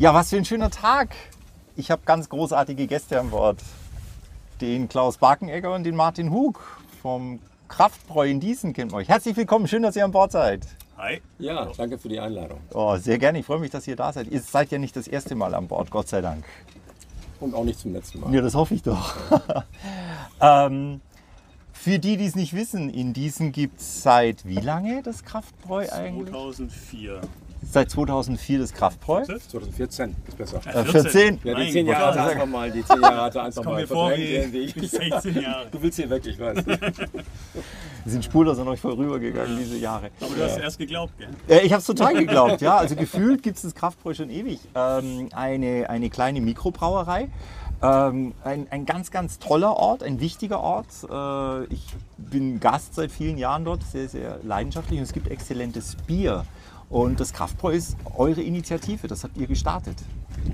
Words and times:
Ja, 0.00 0.14
was 0.14 0.30
für 0.30 0.36
ein 0.36 0.44
schöner 0.44 0.70
Tag. 0.70 1.08
Ich 1.74 1.90
habe 1.90 2.02
ganz 2.04 2.28
großartige 2.28 2.86
Gäste 2.86 3.18
an 3.18 3.30
Bord. 3.30 3.58
Den 4.60 4.88
Klaus 4.88 5.16
Barkenegger 5.16 5.74
und 5.74 5.82
den 5.82 5.96
Martin 5.96 6.30
Hug 6.30 6.60
vom 7.02 7.40
Kraftbräu 7.66 8.30
in 8.30 8.38
Diesen 8.38 8.74
kennt 8.74 8.92
man 8.92 9.00
euch. 9.00 9.08
Herzlich 9.08 9.36
willkommen, 9.36 9.66
schön, 9.66 9.82
dass 9.82 9.96
ihr 9.96 10.04
an 10.04 10.12
Bord 10.12 10.30
seid. 10.30 10.64
Hi. 10.98 11.20
Ja, 11.40 11.68
danke 11.76 11.98
für 11.98 12.08
die 12.08 12.20
Einladung. 12.20 12.60
Oh, 12.72 12.96
sehr 12.96 13.18
gerne, 13.18 13.40
ich 13.40 13.46
freue 13.46 13.58
mich, 13.58 13.72
dass 13.72 13.88
ihr 13.88 13.96
da 13.96 14.12
seid. 14.12 14.28
Ihr 14.28 14.40
seid 14.40 14.70
ja 14.70 14.78
nicht 14.78 14.94
das 14.94 15.08
erste 15.08 15.34
Mal 15.34 15.52
an 15.52 15.66
Bord, 15.66 15.90
Gott 15.90 16.06
sei 16.06 16.20
Dank. 16.20 16.44
Und 17.40 17.56
auch 17.56 17.64
nicht 17.64 17.80
zum 17.80 17.92
letzten 17.92 18.20
Mal. 18.20 18.32
Ja, 18.32 18.40
das 18.40 18.54
hoffe 18.54 18.74
ich 18.74 18.84
doch. 18.84 19.16
ähm, 20.40 21.00
für 21.72 21.98
die, 21.98 22.16
die 22.16 22.26
es 22.26 22.36
nicht 22.36 22.54
wissen, 22.54 22.88
in 22.88 23.14
Diesen 23.14 23.50
gibt 23.50 23.80
es 23.80 24.04
seit 24.04 24.46
wie 24.46 24.60
lange 24.60 25.02
das 25.02 25.24
Kraftbräu 25.24 25.88
eigentlich? 25.90 26.30
2004. 26.30 27.20
Seit 27.70 27.90
2004 27.90 28.60
das 28.60 28.72
Kraftbräu. 28.72 29.24
2014 29.24 30.16
ist 30.26 30.38
besser. 30.38 30.60
Äh, 30.66 30.84
14. 30.84 31.40
Ja, 31.44 31.54
die 31.54 31.60
Mein 31.64 31.72
10 31.72 31.86
Gott. 31.86 31.94
Jahre 31.94 32.20
hat 32.20 32.30
einfach 32.30 32.46
mal, 32.46 32.70
die 32.70 32.82
10 32.82 33.00
Jahre 33.02 33.20
hat 33.20 33.34
er 33.34 33.42
einfach 33.42 33.62
Komm 33.62 33.72
mal 33.74 33.80
mir 33.82 33.86
vor 33.86 34.10
wie, 34.12 34.74
wie 34.74 34.86
16 34.86 35.34
Jahre. 35.42 35.66
Du 35.70 35.82
willst 35.82 35.98
hier 35.98 36.08
weg, 36.08 36.26
ich 36.26 36.38
weiß. 36.38 36.64
Wir 36.64 38.12
sind 38.12 38.24
spurlos 38.24 38.58
an 38.58 38.68
euch 38.68 38.80
vorübergegangen, 38.80 39.58
diese 39.58 39.76
Jahre. 39.76 40.10
Aber 40.20 40.34
du 40.34 40.44
hast 40.44 40.56
erst 40.56 40.78
geglaubt, 40.78 41.12
gell? 41.18 41.28
Äh, 41.46 41.66
ich 41.66 41.72
habe 41.72 41.80
es 41.80 41.86
total 41.86 42.14
geglaubt, 42.14 42.62
ja. 42.62 42.78
Also 42.78 42.96
gefühlt 42.96 43.42
gibt 43.42 43.56
es 43.56 43.62
das 43.62 43.74
Kraftbräu 43.74 44.14
schon 44.14 44.30
ewig. 44.30 44.60
Ähm, 44.74 45.28
eine, 45.34 45.90
eine 45.90 46.08
kleine 46.08 46.40
Mikrobrauerei. 46.40 47.28
Ähm, 47.82 48.32
ein, 48.44 48.66
ein 48.70 48.86
ganz, 48.86 49.10
ganz 49.10 49.38
toller 49.38 49.76
Ort, 49.76 50.02
ein 50.02 50.20
wichtiger 50.20 50.60
Ort. 50.60 50.86
Äh, 51.08 51.64
ich 51.72 51.84
bin 52.16 52.60
Gast 52.60 52.94
seit 52.94 53.12
vielen 53.12 53.36
Jahren 53.36 53.66
dort, 53.66 53.82
sehr, 53.82 54.08
sehr 54.08 54.40
leidenschaftlich 54.42 54.98
und 54.98 55.04
es 55.04 55.12
gibt 55.12 55.28
exzellentes 55.28 55.96
Bier. 56.06 56.46
Und 56.90 57.20
das 57.20 57.32
Kraftbräu 57.32 57.72
ist 57.72 57.96
eure 58.16 58.40
Initiative, 58.40 59.08
das 59.08 59.24
habt 59.24 59.36
ihr 59.36 59.46
gestartet. 59.46 59.96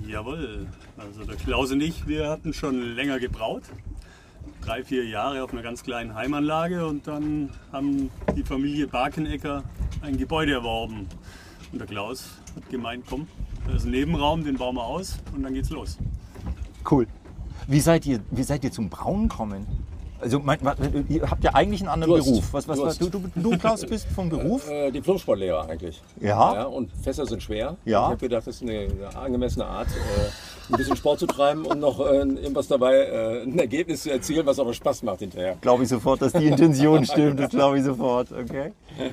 Jawohl. 0.06 0.66
Also 0.96 1.24
der 1.24 1.36
Klaus 1.36 1.70
und 1.70 1.80
ich, 1.80 2.06
wir 2.08 2.28
hatten 2.28 2.52
schon 2.52 2.94
länger 2.94 3.20
gebraut. 3.20 3.62
Drei, 4.60 4.82
vier 4.82 5.04
Jahre 5.04 5.44
auf 5.44 5.52
einer 5.52 5.62
ganz 5.62 5.82
kleinen 5.82 6.14
Heimanlage 6.14 6.86
und 6.86 7.06
dann 7.06 7.50
haben 7.72 8.10
die 8.34 8.42
Familie 8.42 8.86
Barkenecker 8.86 9.62
ein 10.00 10.16
Gebäude 10.16 10.52
erworben. 10.52 11.06
Und 11.72 11.78
der 11.78 11.86
Klaus 11.86 12.38
hat 12.56 12.68
gemeint, 12.70 13.04
komm, 13.08 13.28
da 13.66 13.74
ist 13.74 13.84
ein 13.84 13.90
Nebenraum, 13.90 14.44
den 14.44 14.56
bauen 14.56 14.74
wir 14.76 14.84
aus 14.84 15.18
und 15.34 15.42
dann 15.42 15.54
geht's 15.54 15.70
los. 15.70 15.98
Cool. 16.88 17.06
Wie 17.66 17.80
seid 17.80 18.06
ihr, 18.06 18.20
wie 18.30 18.42
seid 18.42 18.64
ihr 18.64 18.72
zum 18.72 18.88
Brauen 18.90 19.28
gekommen? 19.28 19.66
Also, 20.24 20.40
mein, 20.40 20.58
ihr 21.08 21.30
habt 21.30 21.44
ja 21.44 21.54
eigentlich 21.54 21.80
einen 21.82 21.90
anderen 21.90 22.14
Durst. 22.14 22.28
Beruf. 22.28 22.52
Was, 22.52 22.66
was, 22.66 22.78
Durst. 22.78 23.00
du, 23.00 23.08
du, 23.10 23.22
du, 23.34 23.58
Klaus, 23.58 23.84
bist 23.84 24.06
vom 24.08 24.28
Beruf? 24.28 24.68
Äh, 24.74 24.90
Diplom-Sportlehrer 24.90 25.68
eigentlich. 25.68 26.02
Ja. 26.20 26.54
ja. 26.54 26.64
Und 26.64 26.90
Fässer 27.02 27.26
sind 27.26 27.42
schwer. 27.42 27.76
Ja. 27.84 28.00
Ich 28.00 28.06
habe 28.06 28.16
gedacht, 28.16 28.46
das 28.46 28.56
ist 28.56 28.62
eine, 28.62 28.88
eine 28.88 29.16
angemessene 29.16 29.66
Art, 29.66 29.88
äh, 29.88 30.72
ein 30.72 30.76
bisschen 30.78 30.96
Sport 30.96 31.18
zu 31.20 31.26
treiben 31.26 31.66
und 31.66 31.80
noch 31.80 32.00
äh, 32.00 32.16
irgendwas 32.16 32.66
dabei, 32.66 32.94
äh, 32.94 33.42
ein 33.42 33.58
Ergebnis 33.58 34.02
zu 34.02 34.10
erzielen, 34.10 34.46
was 34.46 34.58
aber 34.58 34.72
Spaß 34.72 35.02
macht 35.02 35.20
hinterher. 35.20 35.56
Glaube 35.60 35.82
ich 35.82 35.90
sofort, 35.90 36.22
dass 36.22 36.32
die 36.32 36.46
Intention 36.46 37.04
stimmt. 37.04 37.38
Das 37.38 37.50
glaube 37.50 37.78
ich 37.78 37.84
sofort. 37.84 38.32
Okay. 38.32 38.72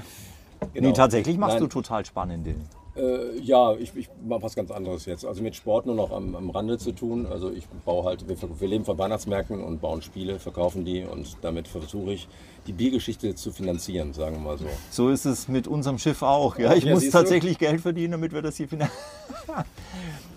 Genau. 0.74 0.90
Nee, 0.90 0.94
tatsächlich 0.94 1.38
machst 1.40 1.56
Nein. 1.56 1.64
du 1.64 1.68
total 1.70 2.06
spannende. 2.06 2.54
Äh, 2.96 3.40
ja, 3.40 3.74
ich, 3.76 3.96
ich 3.96 4.10
mache 4.26 4.44
was 4.44 4.56
ganz 4.56 4.70
anderes 4.72 5.06
jetzt. 5.06 5.26
Also 5.26 5.42
mit 5.42 5.56
Sport 5.56 5.86
nur 5.86 5.96
noch 5.96 6.12
am, 6.12 6.36
am 6.36 6.50
Rande 6.50 6.78
zu 6.78 6.92
tun. 6.92 7.26
Also 7.26 7.50
ich 7.52 7.66
baue 7.86 8.04
halt, 8.06 8.28
wir, 8.28 8.36
wir 8.60 8.68
leben 8.68 8.84
von 8.84 8.98
Weihnachtsmärkten 8.98 9.64
und 9.64 9.80
bauen 9.80 10.02
Spiele, 10.02 10.40
verkaufen 10.40 10.84
die 10.84 11.04
und 11.04 11.38
damit 11.42 11.68
versuche 11.68 12.14
ich, 12.14 12.28
die 12.68 12.74
Biergeschichte 12.74 13.34
zu 13.34 13.52
finanzieren, 13.52 14.14
sagen 14.14 14.36
wir 14.36 14.42
mal 14.42 14.58
so. 14.58 14.66
So 14.92 15.10
ist 15.10 15.26
es 15.26 15.48
mit 15.48 15.68
unserem 15.68 15.98
Schiff 15.98 16.22
auch. 16.22 16.60
Ja, 16.60 16.74
ich 16.74 16.84
Ja, 16.84 16.92
muss 16.94 17.02
siehst 17.02 17.14
du? 17.16 17.20
tatsächlich 17.20 17.58
Geld 17.58 17.82
verdienen, 17.82 18.12
damit 18.12 18.34
wir 18.34 18.42
das 18.42 18.58
hier 18.58 18.68
finanzieren. 18.68 19.02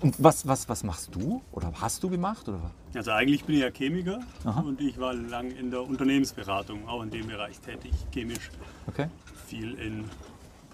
Und 0.01 0.15
was, 0.23 0.47
was, 0.47 0.69
was 0.69 0.85
machst 0.85 1.15
du? 1.15 1.41
Oder 1.53 1.73
hast 1.81 2.03
du 2.03 2.11
gemacht? 2.11 2.49
Oder? 2.49 2.61
Also 2.95 3.11
eigentlich 3.11 3.45
bin 3.45 3.57
ich 3.57 3.63
ja 3.63 3.71
Chemiker 3.71 4.21
Aha. 4.45 4.61
und 4.61 4.81
ich 4.81 4.99
war 4.99 5.15
lang 5.15 5.51
in 5.51 5.71
der 5.71 5.83
Unternehmensberatung, 5.83 6.87
auch 6.87 7.03
in 7.03 7.11
dem 7.11 7.27
Bereich 7.27 7.59
tätig, 7.61 7.93
chemisch. 8.13 8.51
Okay. 8.87 9.07
viel 9.47 9.75
in, 9.75 10.05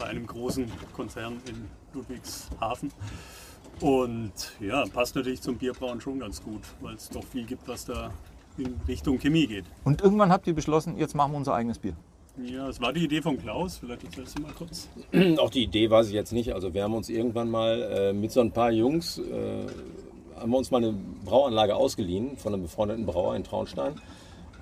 bei 0.00 0.06
einem 0.06 0.26
großen 0.26 0.66
Konzern 0.94 1.40
in 1.46 1.68
Ludwigshafen. 1.94 2.90
Und 3.80 4.32
ja, 4.58 4.84
passt 4.86 5.14
natürlich 5.14 5.40
zum 5.40 5.56
Bierbrauen 5.56 6.00
schon 6.00 6.18
ganz 6.18 6.42
gut, 6.42 6.62
weil 6.80 6.94
es 6.94 7.08
doch 7.08 7.24
viel 7.24 7.44
gibt, 7.44 7.68
was 7.68 7.84
da 7.84 8.10
in 8.58 8.74
Richtung 8.88 9.18
Chemie 9.18 9.46
geht. 9.46 9.64
Und 9.84 10.02
irgendwann 10.02 10.32
habt 10.32 10.46
ihr 10.46 10.54
beschlossen, 10.54 10.98
jetzt 10.98 11.14
machen 11.14 11.32
wir 11.32 11.38
unser 11.38 11.54
eigenes 11.54 11.78
Bier. 11.78 11.94
Ja, 12.42 12.68
es 12.68 12.80
war 12.80 12.92
die 12.92 13.04
Idee 13.04 13.22
von 13.22 13.38
Klaus, 13.38 13.78
vielleicht 13.78 14.04
erzählst 14.04 14.38
du 14.38 14.42
mal 14.42 14.52
kurz. 14.52 14.88
Auch 15.38 15.50
die 15.50 15.64
Idee 15.64 15.90
weiß 15.90 16.08
ich 16.08 16.14
jetzt 16.14 16.32
nicht. 16.32 16.54
Also 16.54 16.72
wir 16.74 16.82
haben 16.82 16.94
uns 16.94 17.08
irgendwann 17.08 17.50
mal 17.50 17.82
äh, 17.82 18.12
mit 18.12 18.32
so 18.32 18.40
ein 18.40 18.50
paar 18.50 18.70
Jungs, 18.70 19.18
äh, 19.18 19.66
haben 20.38 20.50
wir 20.50 20.58
uns 20.58 20.70
mal 20.70 20.78
eine 20.78 20.94
Brauanlage 21.24 21.76
ausgeliehen 21.76 22.36
von 22.36 22.54
einem 22.54 22.62
befreundeten 22.62 23.04
Brauer 23.04 23.36
in 23.36 23.44
Traunstein. 23.44 24.00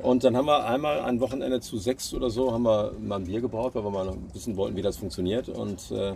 Und 0.01 0.25
dann 0.25 0.37
haben 0.37 0.47
wir 0.47 0.65
einmal 0.65 1.01
ein 1.01 1.21
Wochenende 1.21 1.61
zu 1.61 1.79
sechs 1.79 2.15
oder 2.15 2.31
so, 2.31 2.53
haben 2.53 2.63
wir 2.63 2.93
mal 3.01 3.17
ein 3.17 3.25
Bier 3.25 3.41
gebraut, 3.41 3.75
weil 3.75 3.85
wir 3.85 3.91
mal 3.91 4.15
wissen 4.33 4.57
wollten, 4.57 4.77
wie 4.77 4.83
das 4.83 4.97
funktioniert. 4.97 5.49
Und 5.49 5.91
äh, 5.91 6.15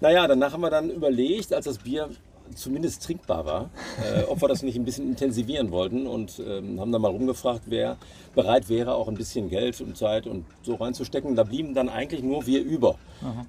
naja, 0.00 0.26
danach 0.26 0.52
haben 0.52 0.60
wir 0.62 0.70
dann 0.70 0.90
überlegt, 0.90 1.52
als 1.52 1.66
das 1.66 1.78
Bier 1.78 2.10
zumindest 2.54 3.04
trinkbar 3.04 3.44
war, 3.44 3.70
äh, 4.04 4.22
ob 4.24 4.42
wir 4.42 4.48
das 4.48 4.62
nicht 4.62 4.76
ein 4.76 4.84
bisschen 4.84 5.08
intensivieren 5.08 5.70
wollten 5.70 6.06
und 6.06 6.40
ähm, 6.46 6.80
haben 6.80 6.92
dann 6.92 7.02
mal 7.02 7.10
rumgefragt, 7.10 7.62
wer 7.66 7.96
bereit 8.34 8.68
wäre, 8.68 8.94
auch 8.94 9.08
ein 9.08 9.14
bisschen 9.14 9.48
Geld 9.48 9.80
und 9.80 9.96
Zeit 9.96 10.26
und 10.26 10.44
so 10.62 10.74
reinzustecken. 10.74 11.34
Da 11.36 11.44
blieben 11.44 11.74
dann 11.74 11.88
eigentlich 11.88 12.22
nur 12.22 12.46
wir 12.46 12.62
über. 12.62 12.96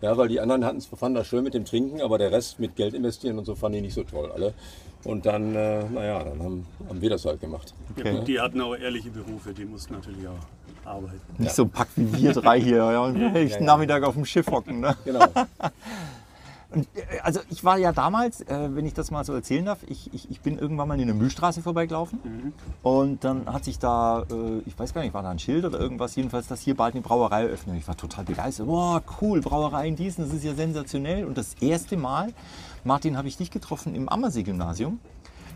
Ja, 0.01 0.17
weil 0.17 0.29
die 0.29 0.39
anderen 0.39 0.63
hatten 0.63 0.77
es 0.77 0.85
fanden 0.85 1.15
das 1.15 1.27
schön 1.27 1.43
mit 1.43 1.53
dem 1.53 1.65
Trinken, 1.65 2.01
aber 2.01 2.17
der 2.17 2.31
Rest 2.31 2.59
mit 2.59 2.75
Geld 2.75 2.93
investieren 2.93 3.37
und 3.37 3.45
so 3.45 3.53
fanden 3.53 3.75
die 3.77 3.81
nicht 3.81 3.93
so 3.93 4.03
toll 4.03 4.31
alle. 4.31 4.53
Und 5.03 5.25
dann, 5.25 5.55
äh, 5.55 5.83
naja, 5.89 6.23
dann 6.23 6.41
haben, 6.41 6.67
haben 6.87 7.01
wir 7.01 7.09
das 7.09 7.25
halt 7.25 7.39
gemacht. 7.39 7.73
Ja, 7.97 8.11
gut, 8.11 8.27
die 8.27 8.39
hatten 8.39 8.61
auch 8.61 8.75
ehrliche 8.75 9.09
Berufe, 9.09 9.53
die 9.53 9.65
mussten 9.65 9.93
natürlich 9.93 10.27
auch 10.27 10.87
arbeiten. 10.87 11.19
Nicht 11.37 11.53
so 11.53 11.63
ein 11.63 11.69
Pack 11.69 11.89
wie 11.95 12.23
wir 12.23 12.33
drei 12.33 12.59
hier 12.59 12.77
ja, 12.77 13.01
und 13.01 13.35
echt 13.35 13.61
Nachmittag 13.61 14.03
auf 14.03 14.15
dem 14.15 14.25
Schiff 14.25 14.47
hocken. 14.47 14.79
Ne? 14.79 14.95
Genau. 15.05 15.25
Und, 16.69 16.87
äh, 16.95 17.19
also 17.23 17.39
ich 17.49 17.63
war 17.63 17.77
ja 17.77 17.91
damals, 17.91 18.41
äh, 18.41 18.69
wenn 18.75 18.85
ich 18.85 18.93
das 18.93 19.11
mal 19.11 19.23
so 19.23 19.33
erzählen 19.33 19.65
darf, 19.65 19.79
ich, 19.87 20.13
ich, 20.13 20.29
ich 20.29 20.41
bin 20.41 20.57
irgendwann 20.57 20.87
mal 20.87 20.99
in 20.99 21.07
der 21.07 21.15
Mühlstraße 21.15 21.61
vorbeigelaufen 21.61 22.19
und 22.83 23.23
dann 23.23 23.51
hat 23.51 23.63
sich 23.63 23.79
da, 23.79 24.23
äh, 24.29 24.59
ich 24.65 24.77
weiß 24.77 24.93
gar 24.93 25.01
nicht, 25.01 25.13
war 25.13 25.23
da 25.23 25.29
ein 25.29 25.39
Schild 25.39 25.65
oder 25.65 25.79
irgendwas, 25.79 26.15
jedenfalls, 26.15 26.47
dass 26.47 26.61
hier 26.61 26.75
bald 26.75 26.95
eine 26.95 27.01
Brauerei 27.01 27.43
eröffnet. 27.43 27.77
Ich 27.77 27.87
war 27.87 27.95
total 27.95 28.25
begeistert. 28.25 28.67
Boah, 28.67 29.01
cool, 29.21 29.41
Brauerei 29.41 29.87
in 29.87 29.95
Diesen, 29.95 30.25
das 30.25 30.33
ist 30.33 30.43
ja 30.43 30.53
sensationell. 30.55 31.25
Und 31.25 31.37
das 31.37 31.53
erste 31.61 31.95
Mal, 31.95 32.33
Martin, 32.83 33.17
habe 33.17 33.27
ich 33.27 33.37
dich 33.37 33.51
getroffen 33.51 33.95
im 33.95 34.09
Ammersee-Gymnasium. 34.09 34.99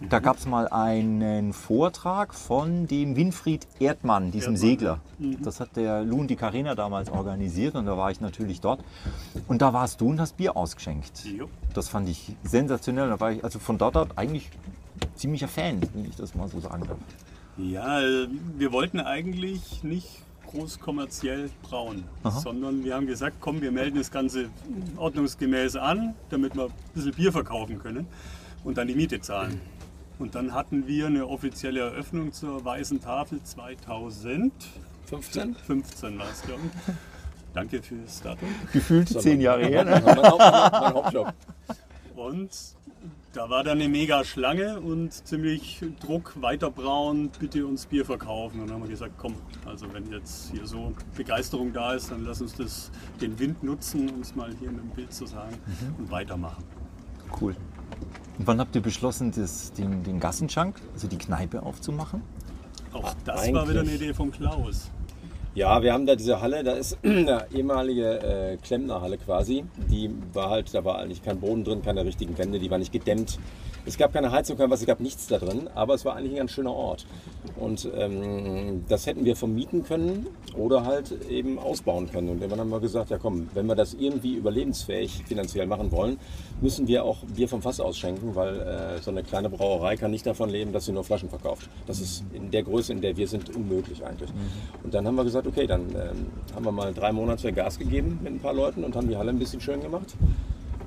Da 0.10 0.20
gab 0.20 0.38
es 0.38 0.46
mal 0.46 0.68
einen 0.68 1.54
Vortrag 1.54 2.34
von 2.34 2.88
dem 2.88 3.16
Winfried 3.16 3.68
Erdmann, 3.80 4.32
diesem 4.32 4.54
Erdmann, 4.54 4.58
Segler. 4.58 5.00
Das 5.42 5.60
hat 5.60 5.76
der 5.76 6.04
Lu 6.04 6.20
und 6.20 6.28
die 6.28 6.36
Carina 6.36 6.76
damals 6.76 7.10
organisiert 7.10 7.76
und 7.76 7.86
da 7.86 7.98
war 7.98 8.12
ich 8.12 8.20
natürlich 8.20 8.62
dort. 8.62 8.84
Und 9.48 9.62
da 9.62 9.74
warst 9.74 10.02
du 10.02 10.10
und 10.10 10.20
hast 10.20 10.38
Bier 10.38 10.58
ausgeschenkt. 10.58 11.26
Jo. 11.26 11.48
Das 11.74 11.88
fand 11.88 12.10
ich 12.10 12.36
sensationell. 12.44 13.10
Da 13.10 13.20
war 13.20 13.32
ich 13.32 13.44
also 13.44 13.60
von 13.60 13.78
dort 13.78 13.96
aus 13.96 14.08
eigentlich 14.16 14.50
ziemlicher 15.16 15.48
Fan, 15.48 15.82
wenn 15.94 16.06
ich 16.06 16.16
das 16.16 16.36
mal 16.36 16.48
so 16.48 16.60
sagen 16.60 16.84
darf. 16.88 16.98
Ja, 17.58 18.00
wir 18.58 18.72
wollten 18.72 19.00
eigentlich 19.00 19.84
nicht 19.84 20.24
groß 20.48 20.80
kommerziell 20.80 21.50
brauen, 21.62 22.04
sondern 22.24 22.84
wir 22.84 22.96
haben 22.96 23.08
gesagt, 23.08 23.38
komm, 23.40 23.62
wir 23.62 23.72
melden 23.72 23.98
das 23.98 24.12
Ganze 24.12 24.50
ordnungsgemäß 24.98 25.76
an, 25.76 26.16
damit 26.30 26.56
wir 26.56 26.66
ein 26.66 26.72
bisschen 26.94 27.14
Bier 27.14 27.32
verkaufen 27.32 27.80
können 27.80 28.08
und 28.64 28.78
dann 28.78 28.88
die 28.88 28.96
Miete 28.96 29.22
zahlen. 29.22 29.62
Und 30.22 30.36
dann 30.36 30.54
hatten 30.54 30.86
wir 30.86 31.08
eine 31.08 31.28
offizielle 31.28 31.80
Eröffnung 31.80 32.32
zur 32.32 32.64
Weißen 32.64 33.02
Tafel 33.02 33.42
2015 33.42 35.56
15? 35.56 36.20
war 36.20 36.30
es, 36.30 36.44
glaube 36.44 36.62
ich. 36.64 36.94
Danke 37.56 37.82
fürs 37.82 38.22
Datum. 38.22 38.50
Gefühlt 38.72 39.10
zehn 39.10 39.42
Jahre 39.42 39.66
her. 39.66 39.84
Ne? 39.84 40.00
Mein, 40.06 40.18
Haupt, 40.18 40.40
mein 40.40 40.94
Hauptjob. 40.94 41.34
Und 42.16 42.52
da 43.34 43.50
war 43.50 43.64
dann 43.64 43.80
eine 43.80 43.90
mega 43.90 44.24
Schlange 44.24 44.80
und 44.80 45.12
ziemlich 45.12 45.84
Druck, 46.00 46.40
weiter 46.40 46.70
brauen, 46.70 47.32
bitte 47.40 47.66
uns 47.66 47.88
Bier 47.88 48.06
verkaufen. 48.06 48.62
Und 48.62 48.68
dann 48.68 48.76
haben 48.76 48.84
wir 48.84 48.92
gesagt, 48.92 49.16
komm, 49.18 49.34
also 49.66 49.92
wenn 49.92 50.12
jetzt 50.12 50.52
hier 50.52 50.68
so 50.68 50.94
Begeisterung 51.18 51.74
da 51.74 51.94
ist, 51.94 52.12
dann 52.12 52.24
lass 52.24 52.42
uns 52.42 52.54
das, 52.54 52.92
den 53.20 53.40
Wind 53.40 53.64
nutzen, 53.64 54.08
um 54.12 54.22
es 54.22 54.36
mal 54.36 54.54
hier 54.60 54.70
in 54.70 54.80
einem 54.80 54.90
Bild 54.90 55.14
zu 55.14 55.26
sagen, 55.26 55.58
und 55.98 56.12
weitermachen. 56.12 56.64
Cool. 57.42 57.56
Und 58.42 58.48
wann 58.48 58.60
habt 58.60 58.76
ihr 58.76 58.82
beschlossen, 58.82 59.32
das, 59.32 59.72
den, 59.74 60.02
den 60.02 60.20
Gassenschank, 60.20 60.82
also 60.96 61.08
die 61.08 61.20
Kneipe 61.20 61.62
aufzumachen? 61.62 62.24
Auch 62.92 63.14
das 63.24 63.36
war 63.54 63.70
wieder 63.70 63.82
eine 63.82 63.82
Eigentlich. 63.82 64.02
Idee 64.02 64.14
von 64.16 64.32
Klaus. 64.32 64.90
Ja, 65.54 65.84
wir 65.84 65.94
haben 65.94 66.08
da 66.08 66.16
diese 66.16 66.42
Halle, 66.42 66.64
da 66.64 66.72
ist 66.72 66.98
eine 67.04 67.46
ehemalige 67.54 68.20
äh, 68.20 68.58
Klempnerhalle 68.58 69.20
quasi. 69.20 69.64
Die 69.92 70.10
war 70.34 70.50
halt, 70.50 70.74
da 70.74 70.84
war 70.84 70.98
eigentlich 70.98 71.22
kein 71.22 71.40
Boden 71.40 71.64
drin, 71.64 71.84
keine 71.84 72.04
richtigen 72.04 72.36
Wände, 72.40 72.58
die 72.58 72.72
war 72.72 72.80
nicht 72.80 72.92
gedämmt. 72.92 73.38
Es 73.86 73.98
gab 73.98 74.14
keine 74.14 74.32
Heizung, 74.32 74.58
kein 74.58 74.70
was, 74.70 74.82
es 74.82 74.88
gab 74.88 75.00
nichts 75.00 75.28
da 75.28 75.38
drin, 75.40 75.68
aber 75.74 75.96
es 75.96 76.06
war 76.06 76.16
eigentlich 76.16 76.34
ein 76.34 76.38
ganz 76.38 76.52
schöner 76.52 76.74
Ort. 76.74 77.06
Und 77.60 77.90
ähm, 77.96 78.84
das 78.88 79.08
hätten 79.08 79.26
wir 79.26 79.36
vermieten 79.36 79.84
können 79.84 80.28
oder 80.56 80.86
halt 80.86 81.14
eben 81.30 81.58
ausbauen 81.58 82.10
können. 82.12 82.30
Und 82.30 82.38
irgendwann 82.42 82.60
haben 82.60 82.70
wir 82.70 82.80
gesagt, 82.80 83.10
ja 83.10 83.18
komm, 83.18 83.50
wenn 83.54 83.66
wir 83.66 83.76
das 83.76 83.94
irgendwie 83.96 84.36
überlebensfähig 84.36 85.24
finanziell 85.26 85.66
machen 85.66 85.92
wollen, 85.92 86.18
müssen 86.62 86.88
wir 86.88 87.04
auch 87.04 87.18
Bier 87.36 87.48
vom 87.48 87.62
Fass 87.62 87.80
ausschenken, 87.80 88.36
weil 88.36 88.60
äh, 88.60 89.02
so 89.02 89.10
eine 89.10 89.24
kleine 89.24 89.50
Brauerei 89.50 89.98
kann 89.98 90.12
nicht 90.12 90.26
davon 90.26 90.50
leben, 90.50 90.72
dass 90.74 90.86
sie 90.86 90.92
nur 90.92 91.04
Flaschen 91.04 91.30
verkauft. 91.30 91.70
Das 91.88 92.00
ist 92.00 92.24
in 92.34 92.52
der 92.52 92.64
Größe, 92.64 92.94
in 92.94 93.02
der 93.02 93.18
wir 93.18 93.28
sind, 93.28 93.56
unmöglich 93.56 94.06
eigentlich. 94.06 94.30
Und 94.84 94.94
dann 94.94 95.08
haben 95.08 95.16
wir 95.16 95.24
gesagt, 95.24 95.48
okay, 95.48 95.66
dann 95.66 95.90
ähm, 95.90 96.28
haben 96.56 96.66
wir 96.66 96.72
mal 96.72 96.94
drei 96.94 97.12
Monate 97.12 97.52
Gas 97.52 97.80
gegeben 97.80 98.20
mit 98.22 98.34
ein 98.34 98.40
paar 98.40 98.54
Leuten 98.54 98.84
und 98.84 98.96
haben 98.96 99.08
die 99.08 99.18
Halle 99.18 99.32
ein 99.32 99.40
bisschen 99.40 99.62
schön 99.62 99.82
gemacht. 99.82 100.16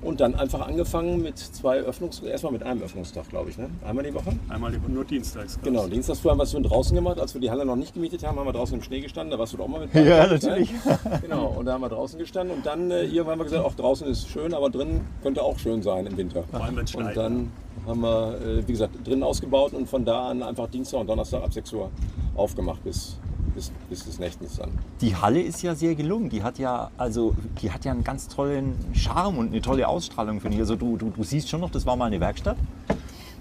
Und 0.04 0.20
dann 0.20 0.34
einfach 0.34 0.66
angefangen 0.66 1.22
mit 1.22 1.38
zwei 1.38 1.78
Öffnungs... 1.78 2.20
Erstmal 2.20 2.52
mit 2.52 2.62
einem 2.62 2.82
Öffnungstag, 2.82 3.28
glaube 3.30 3.50
ich. 3.50 3.58
Ne? 3.58 3.70
Einmal 3.86 4.04
die 4.04 4.12
Woche. 4.14 4.32
Einmal 4.48 4.70
die- 4.72 4.92
nur 4.92 5.04
dienstags. 5.04 5.54
gab's. 5.54 5.64
Genau, 5.64 5.86
dienstags 5.86 6.20
früh 6.20 6.28
haben 6.28 6.38
wir 6.38 6.42
es 6.44 6.52
schon 6.52 6.62
draußen 6.62 6.94
gemacht. 6.94 7.18
Als 7.18 7.32
wir 7.34 7.40
die 7.40 7.50
Halle 7.50 7.64
noch 7.64 7.76
nicht 7.76 7.94
gemietet 7.94 8.24
haben, 8.26 8.38
haben 8.38 8.46
wir 8.46 8.52
draußen 8.52 8.76
im 8.76 8.82
Schnee 8.82 9.00
gestanden. 9.00 9.30
Da 9.30 9.38
warst 9.38 9.54
du 9.54 9.56
doch 9.56 9.64
auch 9.64 9.68
mal 9.68 9.80
mit. 9.80 9.92
bei, 9.92 10.02
Ja, 10.02 10.26
glaub 10.26 10.36
ich, 10.36 10.42
ne? 10.44 10.48
natürlich. 10.50 10.70
Genau, 11.22 11.46
und 11.58 11.64
da 11.64 11.72
haben 11.72 11.80
wir 11.80 11.88
draußen 11.88 12.18
gestanden. 12.18 12.56
Und 12.56 12.66
dann 12.66 12.90
äh, 12.90 13.04
irgendwann 13.04 13.32
haben 13.32 13.38
wir 13.40 13.44
gesagt, 13.44 13.64
auch 13.64 13.74
draußen 13.74 14.06
ist 14.06 14.28
schön, 14.28 14.52
aber 14.52 14.68
drin 14.70 15.00
könnte 15.22 15.42
auch 15.42 15.58
schön 15.58 15.82
sein 15.82 16.06
im 16.06 16.16
Winter. 16.16 16.44
Vor 16.50 16.62
allem, 16.62 16.76
Und 16.76 17.16
dann 17.16 17.50
haben 17.86 18.00
wir, 18.00 18.38
äh, 18.40 18.66
wie 18.68 18.72
gesagt, 18.72 19.06
drinnen 19.06 19.22
ausgebaut 19.22 19.72
und 19.72 19.88
von 19.88 20.04
da 20.04 20.28
an 20.28 20.42
einfach 20.42 20.68
Dienstag 20.68 21.00
und 21.00 21.06
Donnerstag 21.08 21.42
ab 21.42 21.52
6 21.52 21.72
Uhr 21.72 21.90
aufgemacht 22.36 22.82
bis, 22.84 23.16
bis, 23.54 23.70
bis 23.88 24.04
des 24.04 24.18
Nächtens 24.18 24.56
dann. 24.56 24.70
Die 25.00 25.16
Halle 25.16 25.40
ist 25.40 25.62
ja 25.62 25.74
sehr 25.74 25.94
gelungen. 25.94 26.28
Die 26.28 26.42
hat 26.42 26.58
ja, 26.58 26.90
also, 26.96 27.34
die 27.62 27.70
hat 27.70 27.84
ja 27.84 27.92
einen 27.92 28.04
ganz 28.04 28.28
tollen 28.28 28.74
Charme 28.94 29.38
und 29.38 29.48
eine 29.48 29.60
tolle 29.60 29.88
Ausstrahlung, 29.88 30.40
finde 30.40 30.56
ich. 30.56 30.60
Also 30.60 30.76
du, 30.76 30.96
du, 30.96 31.10
du 31.10 31.22
siehst 31.22 31.48
schon 31.48 31.60
noch, 31.60 31.70
das 31.70 31.86
war 31.86 31.96
mal 31.96 32.06
eine 32.06 32.20
Werkstatt. 32.20 32.56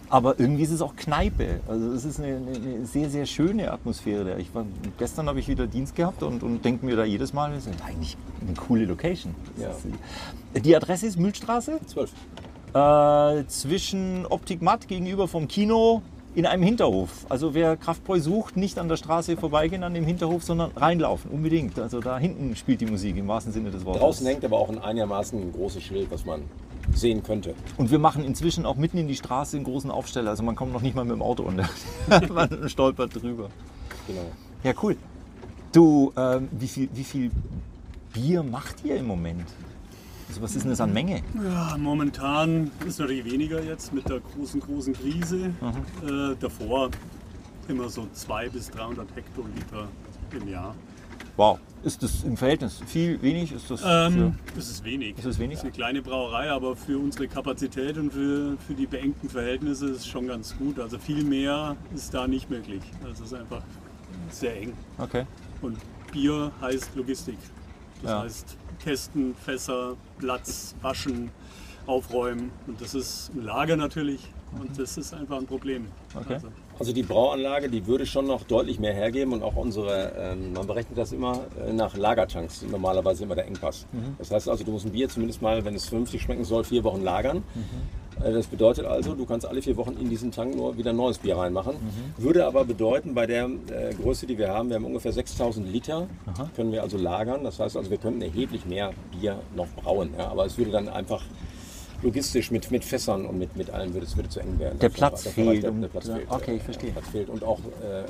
Aber 0.09 0.39
irgendwie 0.39 0.61
ist 0.61 0.69
es 0.69 0.81
auch 0.81 0.95
Kneipe. 0.95 1.59
Also 1.67 1.91
es 1.91 2.05
ist 2.05 2.19
eine, 2.19 2.35
eine, 2.35 2.85
sehr, 2.85 3.09
sehr 3.09 3.25
schöne 3.25 3.71
Atmosphäre. 3.71 4.39
Ich 4.39 4.53
war, 4.53 4.63
gestern 4.99 5.27
habe 5.27 5.39
ich 5.39 5.47
wieder 5.47 5.65
Dienst 5.65 5.95
gehabt 5.95 6.21
und, 6.21 6.43
und 6.43 6.63
denke 6.63 6.85
mir 6.85 6.95
da 6.95 7.03
jedes 7.03 7.33
Mal, 7.33 7.51
das 7.51 7.65
ist 7.65 7.81
eigentlich 7.83 8.15
eine 8.41 8.53
coole 8.53 8.85
Location. 8.85 9.33
Ja. 9.57 9.69
ist, 9.69 10.65
die 10.65 10.75
Adresse 10.75 11.07
ist 11.07 11.17
Mühlstraße, 11.17 11.79
12. 11.87 12.11
äh, 12.75 13.47
zwischen 13.47 14.27
Optik 14.27 14.61
Matt 14.61 14.87
gegenüber 14.87 15.27
vom 15.27 15.47
Kino 15.47 16.03
in 16.35 16.45
einem 16.45 16.63
Hinterhof. 16.63 17.09
Also 17.29 17.53
wer 17.53 17.77
Kraftbräu 17.77 18.19
sucht, 18.19 18.57
nicht 18.57 18.79
an 18.79 18.87
der 18.87 18.97
Straße 18.97 19.37
vorbeigehen 19.37 19.83
an 19.83 19.93
dem 19.93 20.05
Hinterhof, 20.05 20.43
sondern 20.43 20.71
reinlaufen, 20.71 21.31
unbedingt. 21.31 21.79
Also 21.79 21.99
da 21.99 22.17
hinten 22.17 22.55
spielt 22.55 22.81
die 22.81 22.85
Musik 22.85 23.17
im 23.17 23.27
wahrsten 23.27 23.53
Sinne 23.53 23.71
des 23.71 23.85
Wortes. 23.85 24.01
Draußen 24.01 24.25
hängt 24.25 24.43
aber 24.43 24.57
auch 24.57 24.69
ein 24.69 24.79
einigermaßen 24.79 25.53
großes 25.53 25.83
Schild, 25.83 26.09
was 26.11 26.25
man 26.25 26.41
sehen 26.93 27.23
könnte. 27.23 27.53
Und 27.77 27.91
wir 27.91 27.99
machen 27.99 28.23
inzwischen 28.23 28.65
auch 28.65 28.75
mitten 28.75 28.97
in 28.97 29.07
die 29.07 29.15
Straße 29.15 29.57
einen 29.57 29.65
großen 29.65 29.91
Aufsteller. 29.91 30.31
Also 30.31 30.43
man 30.43 30.55
kommt 30.55 30.73
noch 30.73 30.81
nicht 30.81 30.95
mal 30.95 31.05
mit 31.05 31.13
dem 31.13 31.21
Auto 31.21 31.43
unter. 31.43 31.69
man 32.33 32.69
stolpert 32.69 33.15
drüber. 33.15 33.49
Genau. 34.07 34.25
Ja, 34.63 34.73
cool. 34.81 34.97
Du, 35.71 36.13
ähm, 36.17 36.49
wie, 36.51 36.67
viel, 36.67 36.89
wie 36.93 37.03
viel 37.03 37.31
Bier 38.13 38.43
macht 38.43 38.83
ihr 38.83 38.97
im 38.97 39.07
Moment? 39.07 39.45
Also 40.29 40.41
was 40.41 40.55
ist 40.55 40.63
denn 40.63 40.71
das 40.71 40.81
an 40.81 40.93
Menge? 40.93 41.21
Ja, 41.43 41.75
momentan 41.77 42.71
ist 42.87 42.99
natürlich 42.99 43.25
weniger 43.25 43.61
jetzt 43.63 43.93
mit 43.93 44.07
der 44.09 44.19
großen, 44.19 44.59
großen 44.59 44.93
Krise. 44.93 45.51
Äh, 46.05 46.35
davor 46.39 46.89
immer 47.67 47.89
so 47.89 48.07
200 48.13 48.53
bis 48.53 48.69
300 48.71 49.07
Hektoliter 49.15 49.87
im 50.31 50.47
Jahr. 50.47 50.75
Wow. 51.37 51.59
Ist 51.83 52.01
das 52.01 52.23
im 52.23 52.37
Verhältnis 52.37 52.81
viel, 52.85 53.21
wenig? 53.21 53.51
Ist 53.51 53.69
das 53.69 53.81
Ähm, 53.85 54.35
das 54.55 54.69
ist 54.69 54.83
wenig. 54.85 55.17
Ist 55.17 55.25
es 55.25 55.37
wenig? 55.39 55.59
eine 55.61 55.71
kleine 55.71 56.01
Brauerei, 56.01 56.49
aber 56.49 56.75
für 56.75 56.97
unsere 56.97 57.27
Kapazität 57.27 57.97
und 57.97 58.13
für, 58.13 58.55
für 58.65 58.73
die 58.73 58.85
beengten 58.87 59.27
Verhältnisse 59.29 59.87
ist 59.87 59.97
es 59.97 60.07
schon 60.07 60.27
ganz 60.27 60.55
gut. 60.57 60.79
Also 60.79 60.97
viel 60.97 61.23
mehr 61.25 61.75
ist 61.93 62.13
da 62.13 62.27
nicht 62.27 62.49
möglich. 62.49 62.81
Also 63.03 63.23
es 63.25 63.31
ist 63.31 63.37
einfach 63.37 63.61
sehr 64.29 64.55
eng. 64.61 64.73
okay. 64.97 65.25
Und 65.61 65.77
Bier 66.11 66.51
heißt 66.61 66.95
Logistik. 66.95 67.37
Das 68.01 68.11
Ja. 68.11 68.21
heißt 68.21 68.57
Kästen, 68.83 69.35
Fässer, 69.35 69.95
Platz, 70.19 70.75
waschen, 70.81 71.31
aufräumen. 71.85 72.51
Und 72.67 72.81
das 72.81 72.93
ist 72.93 73.31
ein 73.33 73.43
Lager 73.43 73.75
natürlich. 73.75 74.19
Und 74.59 74.77
das 74.79 74.97
ist 74.97 75.13
einfach 75.13 75.37
ein 75.39 75.47
Problem. 75.47 75.87
Okay. 76.15 76.35
Also, 76.35 76.47
Also 76.77 76.93
die 76.93 77.01
Brauanlage, 77.03 77.69
die 77.69 77.87
würde 77.87 78.05
schon 78.05 78.27
noch 78.27 78.43
deutlich 78.43 78.79
mehr 78.79 78.93
hergeben 78.93 79.33
und 79.33 79.41
auch 79.41 79.55
unsere, 79.55 80.11
ähm, 80.17 80.53
man 80.53 80.67
berechnet 80.67 80.97
das 80.97 81.11
immer 81.11 81.39
äh, 81.67 81.73
nach 81.73 81.95
Lagertanks, 81.97 82.61
normalerweise 82.63 83.23
immer 83.23 83.35
der 83.35 83.47
Engpass. 83.47 83.87
Das 84.19 84.31
heißt 84.31 84.49
also, 84.49 84.63
du 84.63 84.71
musst 84.71 84.85
ein 84.85 84.91
Bier 84.91 85.09
zumindest 85.09 85.41
mal, 85.41 85.65
wenn 85.65 85.75
es 85.75 85.87
vernünftig 85.87 86.21
schmecken 86.21 86.43
soll, 86.45 86.63
vier 86.63 86.83
Wochen 86.83 87.01
lagern. 87.03 87.37
Äh, 87.37 88.02
Das 88.23 88.47
bedeutet 88.47 88.85
also, 88.85 89.13
du 89.15 89.25
kannst 89.25 89.45
alle 89.45 89.61
vier 89.61 89.75
Wochen 89.77 89.97
in 89.99 90.09
diesen 90.09 90.31
Tank 90.31 90.55
nur 90.55 90.77
wieder 90.77 90.93
neues 90.93 91.17
Bier 91.17 91.37
reinmachen. 91.37 91.75
Würde 92.17 92.45
aber 92.45 92.63
bedeuten, 92.65 93.13
bei 93.13 93.25
der 93.27 93.45
äh, 93.45 93.93
Größe, 94.01 94.25
die 94.25 94.37
wir 94.37 94.49
haben, 94.49 94.69
wir 94.69 94.75
haben 94.77 94.85
ungefähr 94.85 95.11
6000 95.11 95.67
Liter, 95.67 96.07
können 96.55 96.71
wir 96.71 96.81
also 96.83 96.97
lagern. 96.97 97.43
Das 97.43 97.59
heißt 97.59 97.75
also, 97.77 97.89
wir 97.89 97.97
könnten 97.97 98.21
erheblich 98.21 98.65
mehr 98.65 98.91
Bier 99.11 99.39
noch 99.55 99.67
brauen. 99.75 100.11
Ja? 100.17 100.27
Aber 100.29 100.45
es 100.45 100.57
würde 100.57 100.71
dann 100.71 100.87
einfach 100.87 101.21
logistisch 102.01 102.51
mit, 102.51 102.69
mit 102.71 102.83
Fässern 102.83 103.25
und 103.25 103.37
mit, 103.39 103.55
mit 103.55 103.69
allem 103.69 103.93
würde 103.93 104.05
es 104.05 104.15
würde 104.15 104.29
zu 104.29 104.39
eng 104.39 104.59
werden. 104.59 104.79
Der 104.79 104.89
Platz 104.89 105.27
fehlt, 105.27 105.63
Der, 105.63 105.71
der 105.71 105.87
Platz 105.87 106.07
fehlt. 106.07 106.29
okay, 106.29 106.55
ich 106.55 106.61
äh, 106.61 106.65
verstehe. 106.65 106.91
Der 106.91 106.99
Platz 106.99 107.11
fehlt. 107.11 107.29
Und 107.29 107.43
auch, 107.43 107.59
äh, 107.59 108.03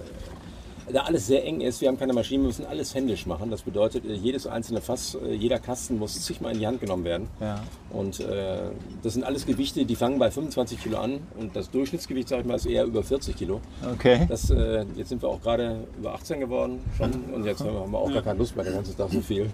da 0.91 1.01
alles 1.03 1.27
sehr 1.27 1.45
eng 1.45 1.61
ist, 1.61 1.81
wir 1.81 1.87
haben 1.87 1.97
keine 1.97 2.13
Maschinen, 2.13 2.43
wir 2.43 2.47
müssen 2.47 2.65
alles 2.65 2.93
händisch 2.93 3.25
machen. 3.25 3.49
Das 3.49 3.61
bedeutet, 3.61 4.05
äh, 4.05 4.13
jedes 4.13 4.47
einzelne 4.47 4.81
Fass, 4.81 5.15
äh, 5.15 5.33
jeder 5.33 5.59
Kasten 5.59 5.97
muss 5.97 6.21
zigmal 6.21 6.53
in 6.53 6.59
die 6.59 6.67
Hand 6.67 6.81
genommen 6.81 7.03
werden. 7.05 7.27
Ja. 7.39 7.63
Und 7.89 8.19
äh, 8.19 8.57
das 9.01 9.13
sind 9.13 9.23
alles 9.23 9.45
Gewichte, 9.45 9.85
die 9.85 9.95
fangen 9.95 10.19
bei 10.19 10.29
25 10.31 10.81
Kilo 10.81 10.97
an. 10.97 11.19
Und 11.39 11.55
das 11.55 11.69
Durchschnittsgewicht, 11.71 12.27
sag 12.27 12.41
ich 12.41 12.45
mal, 12.45 12.55
ist 12.55 12.65
eher 12.65 12.85
über 12.85 13.03
40 13.03 13.35
Kilo. 13.35 13.61
Okay. 13.93 14.25
Das, 14.27 14.49
äh, 14.49 14.85
jetzt 14.95 15.09
sind 15.09 15.21
wir 15.21 15.29
auch 15.29 15.41
gerade 15.41 15.85
über 15.97 16.13
18 16.15 16.39
geworden 16.39 16.79
schon. 16.97 17.11
Und 17.33 17.45
jetzt 17.45 17.61
haben 17.61 17.91
wir 17.91 17.97
auch 17.97 18.11
gar 18.11 18.21
keine 18.23 18.39
Lust 18.39 18.55
mehr, 18.55 18.65
den 18.65 18.73
ganzen 18.73 18.97
Tag 18.97 19.09
so 19.11 19.21
viel. 19.21 19.49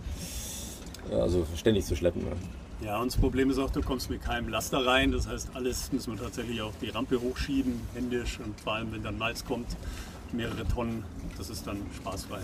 äh, 1.12 1.16
Also 1.16 1.46
ständig 1.56 1.86
zu 1.86 1.96
schleppen. 1.96 2.24
Ne? 2.24 2.32
ja, 2.86 2.98
und 3.00 3.12
das 3.12 3.20
Problem 3.20 3.50
ist 3.50 3.60
auch, 3.60 3.70
du 3.70 3.82
kommst 3.82 4.10
mit 4.10 4.22
keinem 4.24 4.50
Laster 4.50 4.86
rein. 4.86 5.12
Das 5.12 5.28
heißt, 5.28 5.50
alles 5.54 5.92
müssen 5.92 6.14
wir 6.14 6.24
tatsächlich 6.24 6.62
auf 6.62 6.74
die 6.82 6.90
Rampe 6.90 7.20
hochschieben, 7.22 7.82
händisch. 7.94 8.40
Und 8.40 8.60
vor 8.62 8.74
allem, 8.74 8.92
wenn 8.94 9.03
dann 9.03 9.18
Malz 9.18 9.44
kommt, 9.46 9.68
mehrere 10.33 10.67
Tonnen, 10.67 11.03
das 11.38 11.50
ist 11.50 11.65
dann 11.65 11.77
spaßfrei. 11.95 12.39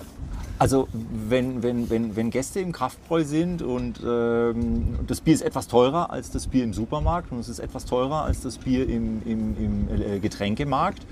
Also 0.58 0.88
wenn, 0.92 1.64
wenn, 1.64 1.90
wenn, 1.90 2.16
wenn 2.16 2.30
Gäste 2.30 2.60
im 2.60 2.72
Kraftbräu 2.72 3.24
sind 3.24 3.62
und 3.62 4.00
ähm, 4.06 5.00
das 5.06 5.22
Bier 5.22 5.34
ist 5.34 5.42
etwas 5.42 5.68
teurer 5.68 6.12
als 6.12 6.32
das 6.32 6.48
Bier 6.48 6.64
im 6.64 6.74
Supermarkt 6.74 7.32
und 7.32 7.40
es 7.40 7.50
ist 7.50 7.60
etwas 7.60 7.86
teurer 7.86 8.24
als 8.24 8.42
das 8.42 8.58
Bier 8.58 8.88
im, 8.88 9.22
im, 9.26 9.58
im 9.58 10.02
äh, 10.02 10.20
Getränkemarkt. 10.20 11.06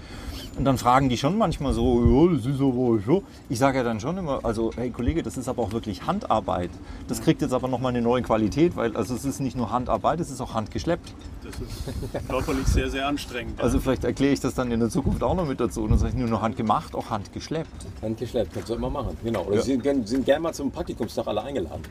Und 0.56 0.66
dann 0.66 0.78
fragen 0.78 1.10
die 1.10 1.18
schon 1.18 1.38
manchmal 1.38 1.74
so, 1.74 2.28
ja, 2.30 2.36
das 2.36 2.46
ist 2.46 2.62
aber 2.62 3.00
so. 3.04 3.24
Ich 3.50 3.58
sage 3.58 3.80
ja 3.80 3.84
dann 3.84 4.00
schon 4.00 4.18
immer, 4.18 4.46
also 4.46 4.72
hey 4.76 4.92
Kollege, 4.92 5.24
das 5.24 5.36
ist 5.36 5.48
aber 5.48 5.64
auch 5.64 5.72
wirklich 5.72 6.06
Handarbeit. 6.06 6.70
Das 7.08 7.22
kriegt 7.22 7.42
jetzt 7.42 7.54
aber 7.54 7.68
nochmal 7.68 7.90
eine 7.90 8.04
neue 8.04 8.22
Qualität, 8.22 8.76
weil 8.76 8.96
also 8.96 9.16
es 9.16 9.26
ist 9.26 9.40
nicht 9.40 9.58
nur 9.58 9.72
Handarbeit, 9.72 10.20
es 10.20 10.30
ist 10.30 10.42
auch 10.42 10.54
handgeschleppt. 10.54 11.12
Das 11.44 11.56
ist 11.56 12.28
körperlich 12.30 12.68
sehr, 12.68 12.90
sehr 12.90 13.08
anstrengend. 13.08 13.60
Also 13.60 13.80
vielleicht 13.80 14.04
erkläre 14.04 14.34
ich 14.34 14.42
das 14.42 14.54
dann 14.54 14.72
in 14.72 14.80
der 14.80 14.90
Zukunft 14.90 15.24
auch 15.24 15.36
noch 15.36 15.48
mit 15.48 15.60
dazu. 15.60 15.82
Und 15.82 15.90
dann 15.90 16.00
sage 16.00 16.14
ich 16.14 16.20
nur 16.20 16.30
noch 16.30 16.44
handgemacht, 16.64 16.96
auch 16.96 17.10
handgeschleppt. 17.10 17.86
Handgeschleppt, 18.02 18.54
kannst 18.54 18.70
du 18.70 18.76
immer 18.76 18.90
machen. 18.90 19.18
Genau. 19.24 19.44
Oder 19.44 19.58
Ja. 19.58 19.62
sie 19.62 19.80
sind, 19.82 20.08
sind 20.08 20.26
gerne 20.26 20.42
mal 20.42 20.54
zum 20.54 20.72
Praktikumstag 20.72 21.28
alle 21.28 21.44
eingeladen. 21.44 21.82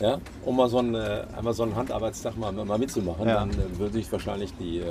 Ja? 0.00 0.18
Um 0.44 0.56
mal 0.56 0.68
so 0.68 0.78
einen, 0.78 0.94
äh, 0.94 1.24
einmal 1.36 1.54
so 1.54 1.62
einen 1.62 1.76
Handarbeitstag 1.76 2.36
mal, 2.36 2.52
mal 2.52 2.78
mitzumachen. 2.78 3.26
Ja. 3.28 3.34
Dann 3.40 3.50
äh, 3.50 3.78
würde 3.78 3.94
sich 3.94 4.10
wahrscheinlich 4.10 4.52
die, 4.58 4.82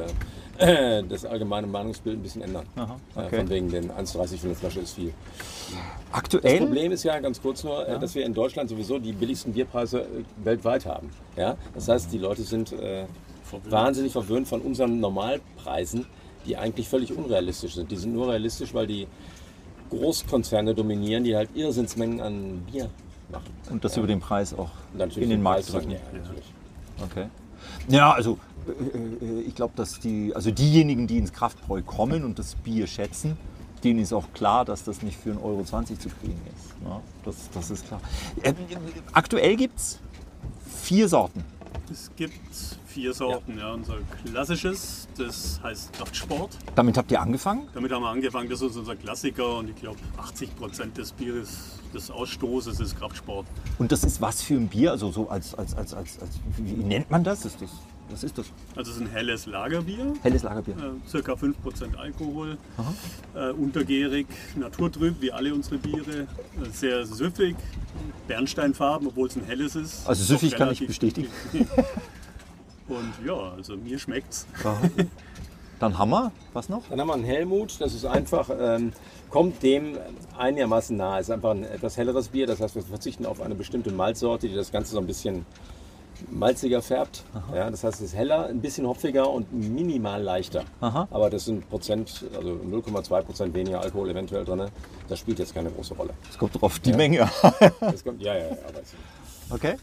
äh, 0.59 1.03
das 1.09 1.25
allgemeine 1.25 1.67
Meinungsbild 1.67 2.19
ein 2.19 2.21
bisschen 2.23 2.41
ändern. 2.43 2.65
Aha, 2.75 2.95
Äh, 3.15 3.19
okay. 3.25 3.37
Von 3.39 3.49
wegen 3.49 3.69
den 3.69 3.91
1,30 3.91 4.37
für 4.37 4.45
eine 4.47 4.55
Flasche 4.55 4.79
ist 4.81 4.93
viel. 4.93 5.13
Das 5.69 6.17
Aktuell? 6.19 6.59
Problem 6.59 6.91
ist 6.91 7.03
ja 7.03 7.19
ganz 7.19 7.41
kurz 7.41 7.63
nur, 7.63 7.87
äh, 7.87 7.99
dass 7.99 8.15
wir 8.15 8.25
in 8.25 8.33
Deutschland 8.33 8.69
sowieso 8.69 8.99
die 8.99 9.11
billigsten 9.13 9.51
Bierpreise 9.53 10.01
äh, 10.01 10.05
weltweit 10.43 10.85
haben. 10.85 11.09
Ja? 11.35 11.57
Das 11.73 11.87
heißt, 11.89 12.11
die 12.13 12.19
Leute 12.19 12.43
sind 12.43 12.71
äh, 12.73 13.05
wahnsinnig 13.69 14.11
verwöhnt 14.11 14.47
von 14.47 14.61
unseren 14.61 14.99
Normalpreisen, 14.99 16.05
die 16.45 16.57
eigentlich 16.57 16.89
völlig 16.89 17.15
unrealistisch 17.15 17.75
sind. 17.75 17.91
Die 17.91 17.97
sind 17.97 18.13
nur 18.13 18.29
realistisch, 18.29 18.73
weil 18.73 18.87
die 18.87 19.07
Großkonzerne 19.89 20.73
dominieren, 20.73 21.23
die 21.23 21.35
halt 21.35 21.49
Irrsinnsmengen 21.55 22.19
an 22.21 22.63
Bier 22.71 22.89
machen. 23.31 23.51
Und 23.69 23.83
das 23.83 23.97
über 23.97 24.07
den 24.07 24.19
Preis 24.19 24.53
auch 24.53 24.71
in 25.15 25.29
den 25.29 25.41
Markt 25.41 25.71
drücken. 25.71 25.91
Ja. 25.91 25.97
Okay. 27.03 27.27
Ja, 27.87 28.11
also 28.11 28.37
äh, 28.67 29.25
äh, 29.25 29.41
ich 29.41 29.55
glaube, 29.55 29.73
dass 29.75 29.99
die, 29.99 30.33
also 30.35 30.51
diejenigen, 30.51 31.07
die 31.07 31.17
ins 31.17 31.33
Kraftbräu 31.33 31.81
kommen 31.81 32.23
und 32.23 32.39
das 32.39 32.55
Bier 32.55 32.87
schätzen, 32.87 33.37
denen 33.83 33.99
ist 33.99 34.13
auch 34.13 34.31
klar, 34.33 34.65
dass 34.65 34.83
das 34.83 35.01
nicht 35.01 35.17
für 35.17 35.31
1,20 35.31 35.43
Euro 35.43 35.63
zu 35.63 36.09
kriegen 36.09 36.41
ist. 36.55 36.75
Ja, 36.85 37.01
das, 37.25 37.35
das 37.53 37.71
ist 37.71 37.87
klar. 37.87 38.01
Äh, 38.41 38.53
aktuell 39.11 39.55
gibt 39.55 39.77
es 39.77 39.99
vier 40.81 41.07
Sorten. 41.09 41.43
Es 41.91 42.11
gibt 42.15 42.39
vier 42.85 43.13
Sorten. 43.13 43.57
Ja. 43.57 43.73
Unser 43.73 43.97
klassisches, 44.25 45.07
das 45.17 45.59
heißt 45.61 45.93
Kraftsport. 45.93 46.57
Damit 46.75 46.97
habt 46.97 47.11
ihr 47.11 47.21
angefangen? 47.21 47.67
Damit 47.73 47.91
haben 47.91 48.03
wir 48.03 48.09
angefangen, 48.09 48.49
das 48.49 48.61
ist 48.61 48.75
unser 48.75 48.95
Klassiker 48.95 49.57
und 49.57 49.69
ich 49.69 49.75
glaube 49.75 49.99
80 50.17 50.55
Prozent 50.55 50.97
des 50.97 51.11
Bieres, 51.11 51.79
des 51.93 52.09
Ausstoßes 52.09 52.79
ist 52.79 52.97
Kraftsport. 52.97 53.45
Und 53.77 53.91
das 53.91 54.03
ist 54.03 54.21
was 54.21 54.41
für 54.41 54.55
ein 54.55 54.67
Bier? 54.67 54.91
Also 54.91 55.11
so 55.11 55.29
als, 55.29 55.53
als, 55.55 55.75
als, 55.75 55.93
als, 55.93 56.19
als 56.19 56.39
wie 56.57 56.83
nennt 56.83 57.11
man 57.11 57.23
das? 57.23 57.45
Ist 57.45 57.61
das 57.61 57.69
was 58.09 58.23
ist 58.23 58.37
das? 58.37 58.47
Also 58.75 58.91
es 58.91 58.97
ist 58.97 59.03
ein 59.03 59.09
helles 59.09 59.45
Lagerbier. 59.45 60.13
Helles 60.21 60.43
Lagerbier. 60.43 60.75
Äh, 60.75 61.09
circa 61.09 61.33
5% 61.33 61.95
Alkohol. 61.95 62.57
Äh, 63.35 63.51
untergärig, 63.51 64.27
naturtrüb, 64.55 65.15
wie 65.19 65.31
alle 65.31 65.53
unsere 65.53 65.77
Biere. 65.77 66.21
Äh, 66.21 66.25
sehr 66.71 67.05
süffig, 67.05 67.55
Bernsteinfarben, 68.27 69.07
obwohl 69.07 69.27
es 69.27 69.35
ein 69.35 69.45
helles 69.45 69.75
ist. 69.75 70.07
Also 70.07 70.23
süffig 70.23 70.55
kann 70.55 70.71
ich 70.71 70.85
bestätigen. 70.85 71.29
Und 72.87 73.13
ja, 73.25 73.53
also 73.55 73.77
mir 73.77 73.97
schmeckt's. 73.97 74.45
Dann 75.79 75.97
haben 75.97 76.11
wir, 76.11 76.31
was 76.53 76.69
noch? 76.69 76.83
Dann 76.89 76.99
haben 76.99 77.07
wir 77.07 77.13
einen 77.13 77.23
Helmut, 77.23 77.81
das 77.81 77.93
ist 77.93 78.05
einfach, 78.05 78.49
ähm, 78.57 78.93
kommt 79.29 79.63
dem 79.63 79.97
einigermaßen 80.37 80.95
nahe. 80.95 81.19
Es 81.19 81.27
ist 81.27 81.31
einfach 81.33 81.51
ein 81.51 81.63
etwas 81.63 81.97
helleres 81.97 82.29
Bier, 82.29 82.47
das 82.47 82.61
heißt, 82.61 82.75
wir 82.75 82.83
verzichten 82.83 83.25
auf 83.25 83.41
eine 83.41 83.55
bestimmte 83.55 83.91
Malzsorte, 83.91 84.47
die 84.47 84.55
das 84.55 84.71
Ganze 84.71 84.91
so 84.91 84.99
ein 84.99 85.07
bisschen 85.07 85.45
malziger 86.31 86.81
färbt. 86.81 87.23
Ja, 87.53 87.69
das 87.69 87.83
heißt, 87.83 87.95
es 87.95 88.07
ist 88.07 88.15
heller, 88.15 88.47
ein 88.47 88.61
bisschen 88.61 88.87
hopfiger 88.87 89.29
und 89.29 89.51
minimal 89.53 90.21
leichter. 90.21 90.63
Aha. 90.81 91.07
Aber 91.11 91.29
das 91.29 91.45
sind 91.45 91.69
Prozent, 91.69 92.25
also 92.35 92.49
0,2 92.49 93.21
Prozent 93.21 93.53
weniger 93.53 93.81
Alkohol 93.81 94.09
eventuell 94.09 94.45
drin. 94.45 94.69
Das 95.09 95.19
spielt 95.19 95.39
jetzt 95.39 95.53
keine 95.53 95.69
große 95.69 95.93
Rolle. 95.93 96.11
Es 96.29 96.37
kommt 96.37 96.59
drauf 96.59 96.79
die 96.79 96.93
Menge. 96.93 97.29
Das 97.79 98.03
kommt, 98.03 98.21
ja, 98.21 98.35
ja, 98.35 98.47
ja. 98.49 98.57
Okay. 99.49 99.75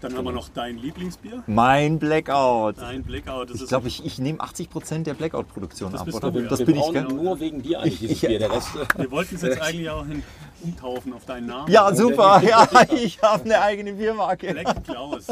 Dann 0.00 0.16
haben 0.16 0.24
wir 0.26 0.32
noch 0.32 0.48
dein 0.50 0.76
Lieblingsbier. 0.76 1.42
Mein 1.46 1.98
Blackout. 1.98 2.76
Dein 2.78 3.02
Blackout. 3.02 3.50
Das 3.50 3.60
Ich 3.62 3.68
glaube, 3.68 3.88
ich, 3.88 4.04
ich 4.04 4.18
nehme 4.18 4.38
80% 4.40 5.04
der 5.04 5.14
Blackout-Produktion 5.14 5.94
ab, 5.94 6.04
bist 6.04 6.18
oder? 6.18 6.30
du, 6.30 6.40
ja. 6.40 6.48
Das 6.48 6.58
wir 6.58 6.66
bin 6.66 6.74
ich, 6.76 6.80
brauchen 6.82 6.92
gell? 6.92 7.04
nur 7.04 7.40
wegen 7.40 7.62
dir 7.62 7.80
eigentlich 7.80 8.00
dieses 8.00 8.22
Ich- 8.22 8.28
Bier. 8.28 8.38
Der 8.38 8.52
Rest, 8.52 8.68
wir 8.98 9.10
wollten 9.10 9.34
es 9.36 9.42
jetzt 9.42 9.60
eigentlich 9.62 9.88
auch 9.88 10.04
hin, 10.06 10.22
umtaufen 10.62 11.12
auf 11.14 11.24
deinen 11.24 11.46
Namen. 11.46 11.70
Ja, 11.72 11.94
super. 11.94 12.42
Ja, 12.42 12.68
ich 12.92 13.22
habe 13.22 13.44
eine 13.44 13.60
eigene 13.62 13.94
Biermarke. 13.94 14.52
Black 14.52 14.84
Klaus. 14.84 15.26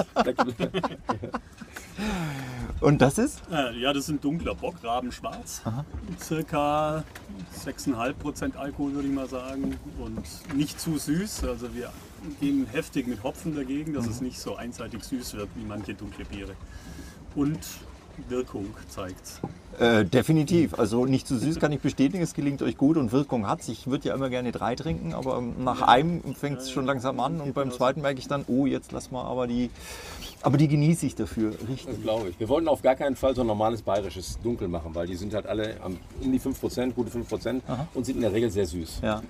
Und 2.81 3.01
das 3.01 3.19
ist? 3.19 3.41
Äh, 3.51 3.79
ja, 3.79 3.93
das 3.93 4.05
ist 4.05 4.09
ein 4.11 4.21
dunkler 4.21 4.55
Bock, 4.55 4.75
Rabenschwarz. 4.83 5.63
Circa 6.21 7.05
6,5% 7.65 8.57
Alkohol 8.57 8.95
würde 8.95 9.09
ich 9.09 9.15
mal 9.15 9.29
sagen. 9.29 9.79
Und 9.99 10.57
nicht 10.57 10.81
zu 10.81 10.99
süß. 10.99 11.45
Also 11.45 11.75
wir 11.75 11.91
gehen 12.41 12.67
heftig 12.71 13.07
mit 13.07 13.23
Hopfen 13.23 13.55
dagegen, 13.55 13.95
dass 13.95 14.07
es 14.07 14.21
nicht 14.21 14.39
so 14.39 14.57
einseitig 14.57 15.05
süß 15.05 15.35
wird 15.35 15.49
wie 15.55 15.65
manche 15.65 15.95
dunkle 15.95 16.25
Biere. 16.25 16.55
Und 17.35 17.61
Wirkung 18.29 18.67
zeigt 18.89 19.41
Äh, 19.79 20.05
definitiv. 20.05 20.79
Also 20.79 21.07
nicht 21.07 21.27
zu 21.27 21.39
süß 21.39 21.59
kann 21.59 21.73
ich 21.73 21.81
bestätigen, 21.81 22.23
es 22.23 22.35
gelingt 22.35 22.61
euch 22.63 22.77
gut 22.77 22.99
und 22.99 23.11
Wirkung 23.11 23.49
hat 23.49 23.67
Ich 23.69 23.87
würde 23.87 24.09
ja 24.09 24.15
immer 24.15 24.29
gerne 24.29 24.53
drei 24.53 24.75
trinken, 24.75 25.15
aber 25.15 25.41
nach 25.41 25.83
einem 25.83 26.23
fängt 26.35 26.59
es 26.59 26.71
schon 26.71 26.85
langsam 26.85 27.21
an 27.21 27.41
und 27.41 27.55
beim 27.55 27.71
zweiten 27.71 28.03
merke 28.03 28.19
ich 28.19 28.29
dann, 28.29 28.45
oh, 28.49 28.67
jetzt 28.67 28.93
lass 28.93 29.11
mal 29.11 29.25
aber 29.25 29.47
die. 29.47 29.71
Aber 30.43 30.59
die 30.59 30.69
genieße 30.69 31.07
ich 31.07 31.15
dafür. 31.15 31.53
Richtig. 31.69 31.87
Das 31.87 32.03
glaube 32.03 32.29
ich. 32.29 32.39
Wir 32.39 32.49
wollten 32.49 32.69
auf 32.69 32.83
gar 32.83 32.97
keinen 32.97 33.17
Fall 33.17 33.35
so 33.35 33.41
ein 33.41 33.47
normales 33.47 33.83
bayerisches 33.83 34.39
Dunkel 34.43 34.69
machen, 34.69 34.95
weil 34.95 35.07
die 35.07 35.17
sind 35.17 35.33
halt 35.33 35.47
alle 35.47 35.77
um 35.85 35.97
die 36.33 36.41
5%, 36.41 36.93
gute 36.93 37.11
5% 37.11 37.61
und 37.95 38.05
sind 38.05 38.17
in 38.17 38.23
der 38.23 38.33
Regel 38.33 38.51
sehr 38.51 38.67
süß. 38.67 39.01
Ja. 39.03 39.23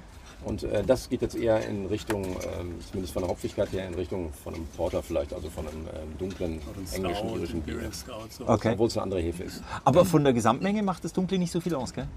Und 0.45 0.65
äh, 0.65 0.83
das 0.83 1.09
geht 1.09 1.23
jetzt 1.23 1.37
eher 1.37 1.65
in 1.67 1.87
Richtung, 1.87 2.25
ähm, 2.25 2.75
zumindest 2.89 3.13
von 3.13 3.23
der 3.23 3.31
Hopfigkeit 3.31 3.73
her, 3.73 3.87
in 3.87 3.95
Richtung 3.95 4.33
von 4.33 4.55
einem 4.55 4.67
Porter 4.77 5.03
vielleicht, 5.03 5.33
also 5.33 5.49
von 5.49 5.67
einem 5.69 5.87
ähm, 5.87 6.19
dunklen 6.19 6.61
englischen 6.93 7.29
Stout, 7.29 7.37
irischen 7.37 7.63
Bier. 7.63 7.91
So. 8.31 8.49
Okay. 8.49 8.73
Obwohl 8.73 8.89
es 8.89 8.97
eine 8.97 9.05
andere 9.05 9.21
Hefe 9.21 9.45
ist. 9.45 9.63
Aber 9.85 10.05
von 10.05 10.25
der 10.25 10.33
Gesamtmenge 10.33 10.83
macht 10.83 11.05
das 11.05 11.13
Dunkle 11.13 11.39
nicht 11.39 11.53
so 11.53 11.61
viel 11.61 11.75
aus, 11.75 11.93
gell? 11.93 12.09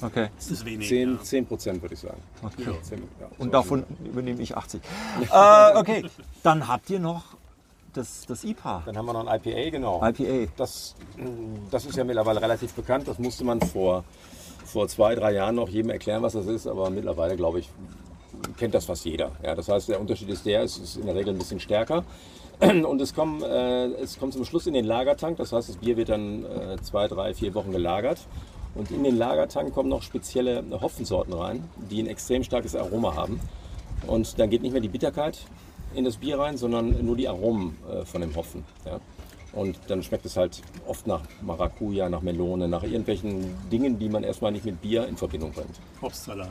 Okay. 0.00 0.28
Das 0.36 0.50
ist 0.50 0.64
wenig. 0.64 0.88
10, 0.88 1.12
ja. 1.12 1.22
10 1.22 1.46
Prozent 1.46 1.82
würde 1.82 1.94
ich 1.94 2.00
sagen. 2.00 2.20
okay. 2.42 2.64
10, 2.82 2.98
ja, 2.98 3.26
Und 3.38 3.46
so 3.46 3.52
davon 3.52 3.84
übernehme 4.04 4.42
ich 4.42 4.56
80. 4.56 4.80
äh, 5.32 5.76
okay, 5.76 6.04
dann 6.42 6.66
habt 6.66 6.90
ihr 6.90 6.98
noch 6.98 7.36
das, 7.92 8.26
das 8.26 8.44
IPA. 8.44 8.82
Dann 8.86 8.96
haben 8.96 9.06
wir 9.06 9.12
noch 9.12 9.26
ein 9.26 9.40
IPA, 9.40 9.70
genau. 9.70 10.04
IPA. 10.04 10.50
Das, 10.56 10.94
das 11.70 11.84
ist 11.84 11.96
ja 11.96 12.04
mittlerweile 12.04 12.40
relativ 12.40 12.72
bekannt. 12.72 13.06
Das 13.06 13.18
musste 13.18 13.44
man 13.44 13.60
vor, 13.60 14.04
vor 14.72 14.88
zwei, 14.88 15.14
drei 15.14 15.32
Jahren 15.34 15.54
noch 15.54 15.68
jedem 15.68 15.90
erklären, 15.90 16.22
was 16.22 16.32
das 16.32 16.46
ist. 16.46 16.66
Aber 16.66 16.90
mittlerweile, 16.90 17.36
glaube 17.36 17.60
ich, 17.60 17.68
kennt 18.56 18.74
das 18.74 18.86
fast 18.86 19.04
jeder. 19.04 19.32
Ja, 19.42 19.54
das 19.54 19.68
heißt, 19.68 19.88
der 19.88 20.00
Unterschied 20.00 20.30
ist 20.30 20.46
der, 20.46 20.62
es 20.62 20.78
ist 20.78 20.96
in 20.96 21.06
der 21.06 21.14
Regel 21.14 21.34
ein 21.34 21.38
bisschen 21.38 21.60
stärker. 21.60 22.04
Und 22.60 23.00
es 23.00 23.14
kommt, 23.14 23.42
äh, 23.42 23.86
es 23.94 24.18
kommt 24.18 24.32
zum 24.32 24.44
Schluss 24.44 24.66
in 24.66 24.74
den 24.74 24.84
Lagertank. 24.84 25.36
Das 25.36 25.52
heißt, 25.52 25.68
das 25.68 25.76
Bier 25.76 25.96
wird 25.96 26.08
dann 26.08 26.44
äh, 26.44 26.76
zwei, 26.82 27.06
drei, 27.06 27.34
vier 27.34 27.54
Wochen 27.54 27.70
gelagert. 27.70 28.20
Und 28.74 28.90
in 28.90 29.04
den 29.04 29.18
Lagertank 29.18 29.74
kommen 29.74 29.90
noch 29.90 30.02
spezielle 30.02 30.64
Hopfensorten 30.80 31.34
rein, 31.34 31.68
die 31.90 32.02
ein 32.02 32.06
extrem 32.06 32.42
starkes 32.42 32.74
Aroma 32.74 33.14
haben. 33.14 33.38
Und 34.06 34.38
dann 34.38 34.48
geht 34.48 34.62
nicht 34.62 34.72
mehr 34.72 34.80
die 34.80 34.88
Bitterkeit 34.88 35.38
in 35.94 36.04
das 36.04 36.16
Bier 36.16 36.38
rein, 36.38 36.56
sondern 36.56 37.04
nur 37.04 37.16
die 37.16 37.28
Aromen 37.28 37.76
äh, 37.90 38.06
von 38.06 38.22
dem 38.22 38.34
Hopfen. 38.34 38.64
Ja? 38.86 38.98
Und 39.52 39.78
dann 39.88 40.02
schmeckt 40.02 40.24
es 40.24 40.36
halt 40.36 40.62
oft 40.86 41.06
nach 41.06 41.20
Maracuja, 41.42 42.08
nach 42.08 42.22
Melone, 42.22 42.68
nach 42.68 42.82
irgendwelchen 42.84 43.54
Dingen, 43.70 43.98
die 43.98 44.08
man 44.08 44.24
erstmal 44.24 44.50
nicht 44.52 44.64
mit 44.64 44.80
Bier 44.80 45.06
in 45.06 45.16
Verbindung 45.16 45.52
bringt. 45.52 45.78
Obstsalat. 46.00 46.48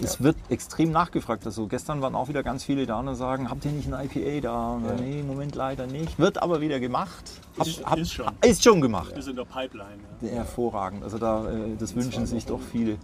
Es 0.00 0.22
wird 0.22 0.36
extrem 0.48 0.92
nachgefragt. 0.92 1.44
Also 1.44 1.66
gestern 1.66 2.00
waren 2.02 2.14
auch 2.14 2.28
wieder 2.28 2.44
ganz 2.44 2.62
viele 2.62 2.86
da 2.86 3.00
und 3.00 3.12
sagen, 3.16 3.50
habt 3.50 3.64
ihr 3.64 3.72
nicht 3.72 3.92
ein 3.92 4.04
IPA 4.08 4.40
da? 4.40 4.80
Dann, 4.86 4.96
Nee, 5.04 5.20
im 5.20 5.26
Moment 5.26 5.56
leider 5.56 5.86
nicht. 5.88 6.16
Wird 6.20 6.40
aber 6.40 6.60
wieder 6.60 6.78
gemacht. 6.78 7.24
Hab, 7.58 7.66
Ist- 7.66 7.84
hab, 7.84 7.98
ist 7.98 8.12
schon. 8.12 8.26
Ist 8.42 8.62
schon 8.62 8.80
gemacht. 8.80 9.10
Ist 9.16 9.26
in 9.26 9.34
der 9.34 9.44
Pipeline. 9.44 9.98
Ja. 10.20 10.28
Hervorragend. 10.28 11.02
Also 11.02 11.18
da, 11.18 11.50
äh, 11.50 11.74
das 11.76 11.96
wünschen 11.96 12.26
sich 12.26 12.46
doch 12.46 12.60
viele. 12.60 12.96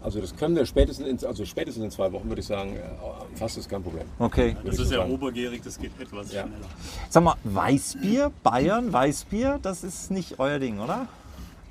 Also 0.00 0.20
das 0.20 0.34
können 0.36 0.54
wir 0.54 0.64
spätestens 0.64 1.22
in, 1.22 1.28
also 1.28 1.44
spätestens 1.44 1.84
in 1.84 1.90
zwei 1.90 2.12
Wochen, 2.12 2.28
würde 2.28 2.40
ich 2.40 2.46
sagen, 2.46 2.76
äh, 2.76 3.36
fast 3.36 3.58
ist 3.58 3.68
kein 3.68 3.82
Problem. 3.82 4.06
Okay. 4.18 4.56
Das 4.64 4.78
ist 4.78 4.88
so 4.88 4.94
ja 4.94 5.00
sagen. 5.00 5.12
obergärig, 5.12 5.62
das 5.62 5.78
geht 5.78 5.90
etwas 6.00 6.32
Ja. 6.32 6.42
schneller. 6.42 6.66
Sag 7.08 7.24
mal, 7.24 7.34
Weißbier, 7.44 8.30
Bayern, 8.42 8.92
Weißbier, 8.92 9.58
das 9.60 9.82
ist 9.82 10.10
nicht 10.10 10.38
euer 10.38 10.58
Ding, 10.60 10.78
oder? 10.78 11.08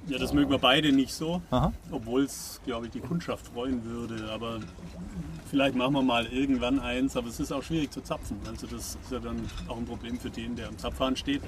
Ja, 0.07 0.17
das 0.17 0.33
mögen 0.33 0.49
wir 0.51 0.57
beide 0.57 0.91
nicht 0.93 1.13
so, 1.13 1.41
obwohl 1.91 2.23
es, 2.23 2.61
glaube 2.65 2.85
ich, 2.85 2.91
die 2.93 3.01
Kundschaft 3.01 3.47
freuen 3.47 3.83
würde. 3.83 4.29
Aber 4.31 4.59
vielleicht 5.49 5.75
machen 5.75 5.93
wir 5.93 6.01
mal 6.01 6.25
irgendwann 6.27 6.79
eins, 6.79 7.15
aber 7.17 7.27
es 7.29 7.39
ist 7.39 7.51
auch 7.51 7.63
schwierig 7.63 7.91
zu 7.91 8.01
zapfen. 8.01 8.37
Also 8.47 8.67
das 8.67 8.97
ist 9.01 9.11
ja 9.11 9.19
dann 9.19 9.37
auch 9.67 9.77
ein 9.77 9.85
Problem 9.85 10.19
für 10.19 10.29
den, 10.29 10.55
der 10.55 10.67
am 10.67 10.77
Zapfhahn 10.77 11.15
steht. 11.15 11.41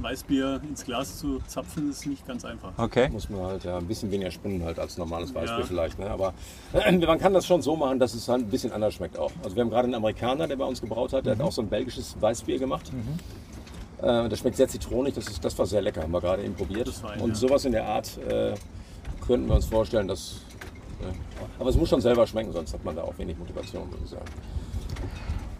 Weißbier 0.00 0.60
ins 0.68 0.84
Glas 0.84 1.18
zu 1.18 1.40
zapfen 1.46 1.90
ist 1.90 2.06
nicht 2.06 2.26
ganz 2.26 2.44
einfach. 2.44 2.72
Okay. 2.76 3.08
Muss 3.10 3.28
man 3.28 3.42
halt 3.42 3.64
ja 3.64 3.78
ein 3.78 3.86
bisschen 3.86 4.10
weniger 4.10 4.30
spinnen 4.30 4.62
halt 4.64 4.78
als 4.78 4.96
normales 4.98 5.34
Weißbier 5.34 5.60
Ja. 5.60 5.64
vielleicht. 5.66 5.98
Ne? 5.98 6.10
Aber 6.10 6.34
äh, 6.72 6.92
man 7.06 7.18
kann 7.18 7.32
das 7.34 7.46
schon 7.46 7.62
so 7.62 7.76
machen, 7.76 7.98
dass 7.98 8.14
es 8.14 8.28
halt 8.28 8.42
ein 8.42 8.50
bisschen 8.50 8.72
anders 8.72 8.94
schmeckt 8.94 9.18
auch. 9.18 9.32
Also 9.42 9.56
wir 9.56 9.62
haben 9.62 9.70
gerade 9.70 9.84
einen 9.84 9.94
Amerikaner, 9.94 10.46
der 10.46 10.56
bei 10.56 10.64
uns 10.64 10.80
gebraut 10.80 11.12
hat, 11.12 11.26
der 11.26 11.34
hat 11.34 11.40
auch 11.42 11.52
so 11.52 11.62
ein 11.62 11.68
belgisches 11.68 12.16
Weißbier 12.20 12.58
gemacht. 12.58 12.90
Äh, 14.02 14.28
das 14.28 14.38
schmeckt 14.38 14.56
sehr 14.56 14.68
zitronig, 14.68 15.14
das, 15.14 15.26
ist, 15.28 15.44
das 15.44 15.58
war 15.58 15.66
sehr 15.66 15.82
lecker, 15.82 16.02
haben 16.02 16.12
wir 16.12 16.20
gerade 16.20 16.42
eben 16.44 16.54
probiert. 16.54 16.88
Das 16.88 17.02
war 17.02 17.10
ein, 17.12 17.20
Und 17.20 17.30
ja. 17.30 17.34
sowas 17.34 17.64
in 17.64 17.72
der 17.72 17.86
Art 17.86 18.18
äh, 18.28 18.54
könnten 19.26 19.48
wir 19.48 19.56
uns 19.56 19.66
vorstellen, 19.66 20.08
dass... 20.08 20.36
aber 21.58 21.70
es 21.70 21.76
muss 21.76 21.88
schon 21.88 22.00
selber 22.00 22.26
schmecken, 22.26 22.52
sonst 22.52 22.72
hat 22.72 22.84
man 22.84 22.96
da 22.96 23.02
auch 23.02 23.16
wenig 23.18 23.38
Motivation, 23.38 23.90
würde 23.90 24.04
ich 24.04 24.10
sagen. 24.10 24.24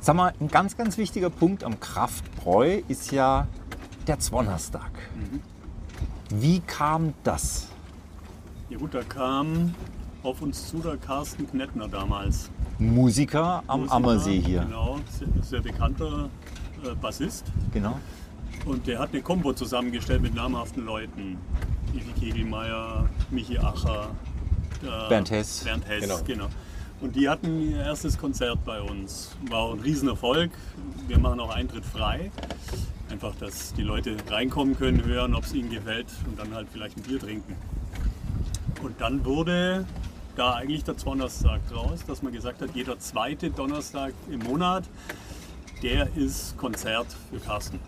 Sag 0.01 0.17
mal, 0.17 0.33
ein 0.41 0.49
ganz, 0.49 0.77
ganz 0.77 0.97
wichtiger 0.97 1.31
Punkt 1.31 1.63
am 1.63 1.79
Kraftbräu 1.79 2.81
ist 2.89 3.13
ja 3.13 3.47
der 4.07 4.19
Zwonnerstag. 4.19 4.91
Wie 6.31 6.61
kam 6.61 7.13
das? 7.23 7.69
Ja 8.71 8.79
gut, 8.79 8.95
da 8.95 9.03
kam 9.03 9.75
auf 10.23 10.43
uns 10.43 10.69
zu 10.69 10.79
der 10.79 10.97
Carsten 10.97 11.49
Knettner 11.51 11.89
damals. 11.89 12.51
Musiker 12.79 13.63
am 13.67 13.81
Musiker, 13.81 13.97
Ammersee 13.97 14.41
hier. 14.41 14.61
Genau, 14.61 14.99
sehr, 15.19 15.43
sehr 15.43 15.61
bekannter 15.61 16.31
äh, 16.85 16.95
Bassist. 16.95 17.45
Genau. 17.73 17.99
Und 18.65 18.87
der 18.87 18.99
hat 18.99 19.11
eine 19.13 19.23
Kombo 19.23 19.53
zusammengestellt 19.53 20.23
mit 20.23 20.35
namhaften 20.35 20.85
Leuten. 20.85 21.39
Ivi 21.93 22.13
Kegelmeier, 22.19 23.09
Michi 23.31 23.59
Acher, 23.59 24.11
Bernd 24.81 25.31
Hess. 25.31 25.65
Bernd 25.65 25.87
Hess, 25.87 26.03
Genau. 26.03 26.21
genau. 26.25 26.47
Und 27.01 27.17
die 27.17 27.29
hatten 27.29 27.71
ihr 27.71 27.79
erstes 27.79 28.19
Konzert 28.19 28.63
bei 28.65 28.81
uns. 28.81 29.31
War 29.49 29.73
ein 29.73 29.81
Riesenerfolg. 29.81 30.51
Wir 31.09 31.19
machen 31.19 31.41
auch 31.41 31.55
Eintritt 31.55 31.85
frei. 31.85 32.31
Einfach, 33.11 33.35
dass 33.37 33.73
die 33.73 33.83
Leute 33.83 34.17
reinkommen 34.29 34.77
können, 34.77 35.05
hören, 35.05 35.35
ob 35.35 35.45
es 35.45 35.55
ihnen 35.55 35.71
gefällt 35.71 36.07
und 36.27 36.39
dann 36.39 36.55
halt 36.55 36.69
vielleicht 36.71 36.97
ein 36.99 37.03
Bier 37.03 37.19
trinken. 37.19 37.57
Und 38.83 39.01
dann 39.01 39.25
wurde 39.25 39.87
da 40.37 40.55
eigentlich 40.55 40.85
der 40.85 40.95
Donnerstag 40.95 41.61
draus, 41.69 42.05
dass 42.07 42.23
man 42.23 42.33
gesagt 42.33 42.63
hat, 42.63 42.71
jeder 42.75 42.99
zweite 42.99 43.51
Donnerstag 43.51 44.13
im 44.31 44.41
Monat, 44.41 44.85
der 45.83 46.15
ist 46.17 46.57
Konzert 46.59 47.07
für 47.31 47.41
Carsten. 47.41 47.81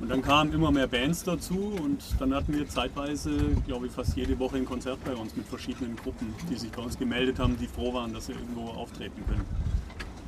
Und 0.00 0.10
dann 0.10 0.22
kamen 0.22 0.52
immer 0.52 0.70
mehr 0.70 0.86
Bands 0.86 1.24
dazu 1.24 1.72
und 1.82 2.00
dann 2.20 2.32
hatten 2.32 2.52
wir 2.52 2.68
zeitweise, 2.68 3.30
glaube 3.66 3.86
ich, 3.86 3.92
fast 3.92 4.16
jede 4.16 4.38
Woche 4.38 4.56
ein 4.56 4.64
Konzert 4.64 5.02
bei 5.04 5.14
uns 5.14 5.34
mit 5.36 5.46
verschiedenen 5.46 5.96
Gruppen, 5.96 6.32
die 6.48 6.54
sich 6.54 6.70
bei 6.70 6.82
uns 6.82 6.96
gemeldet 6.96 7.40
haben, 7.40 7.56
die 7.58 7.66
froh 7.66 7.92
waren, 7.92 8.12
dass 8.12 8.26
sie 8.26 8.32
irgendwo 8.32 8.68
auftreten 8.70 9.24
können. 9.26 9.44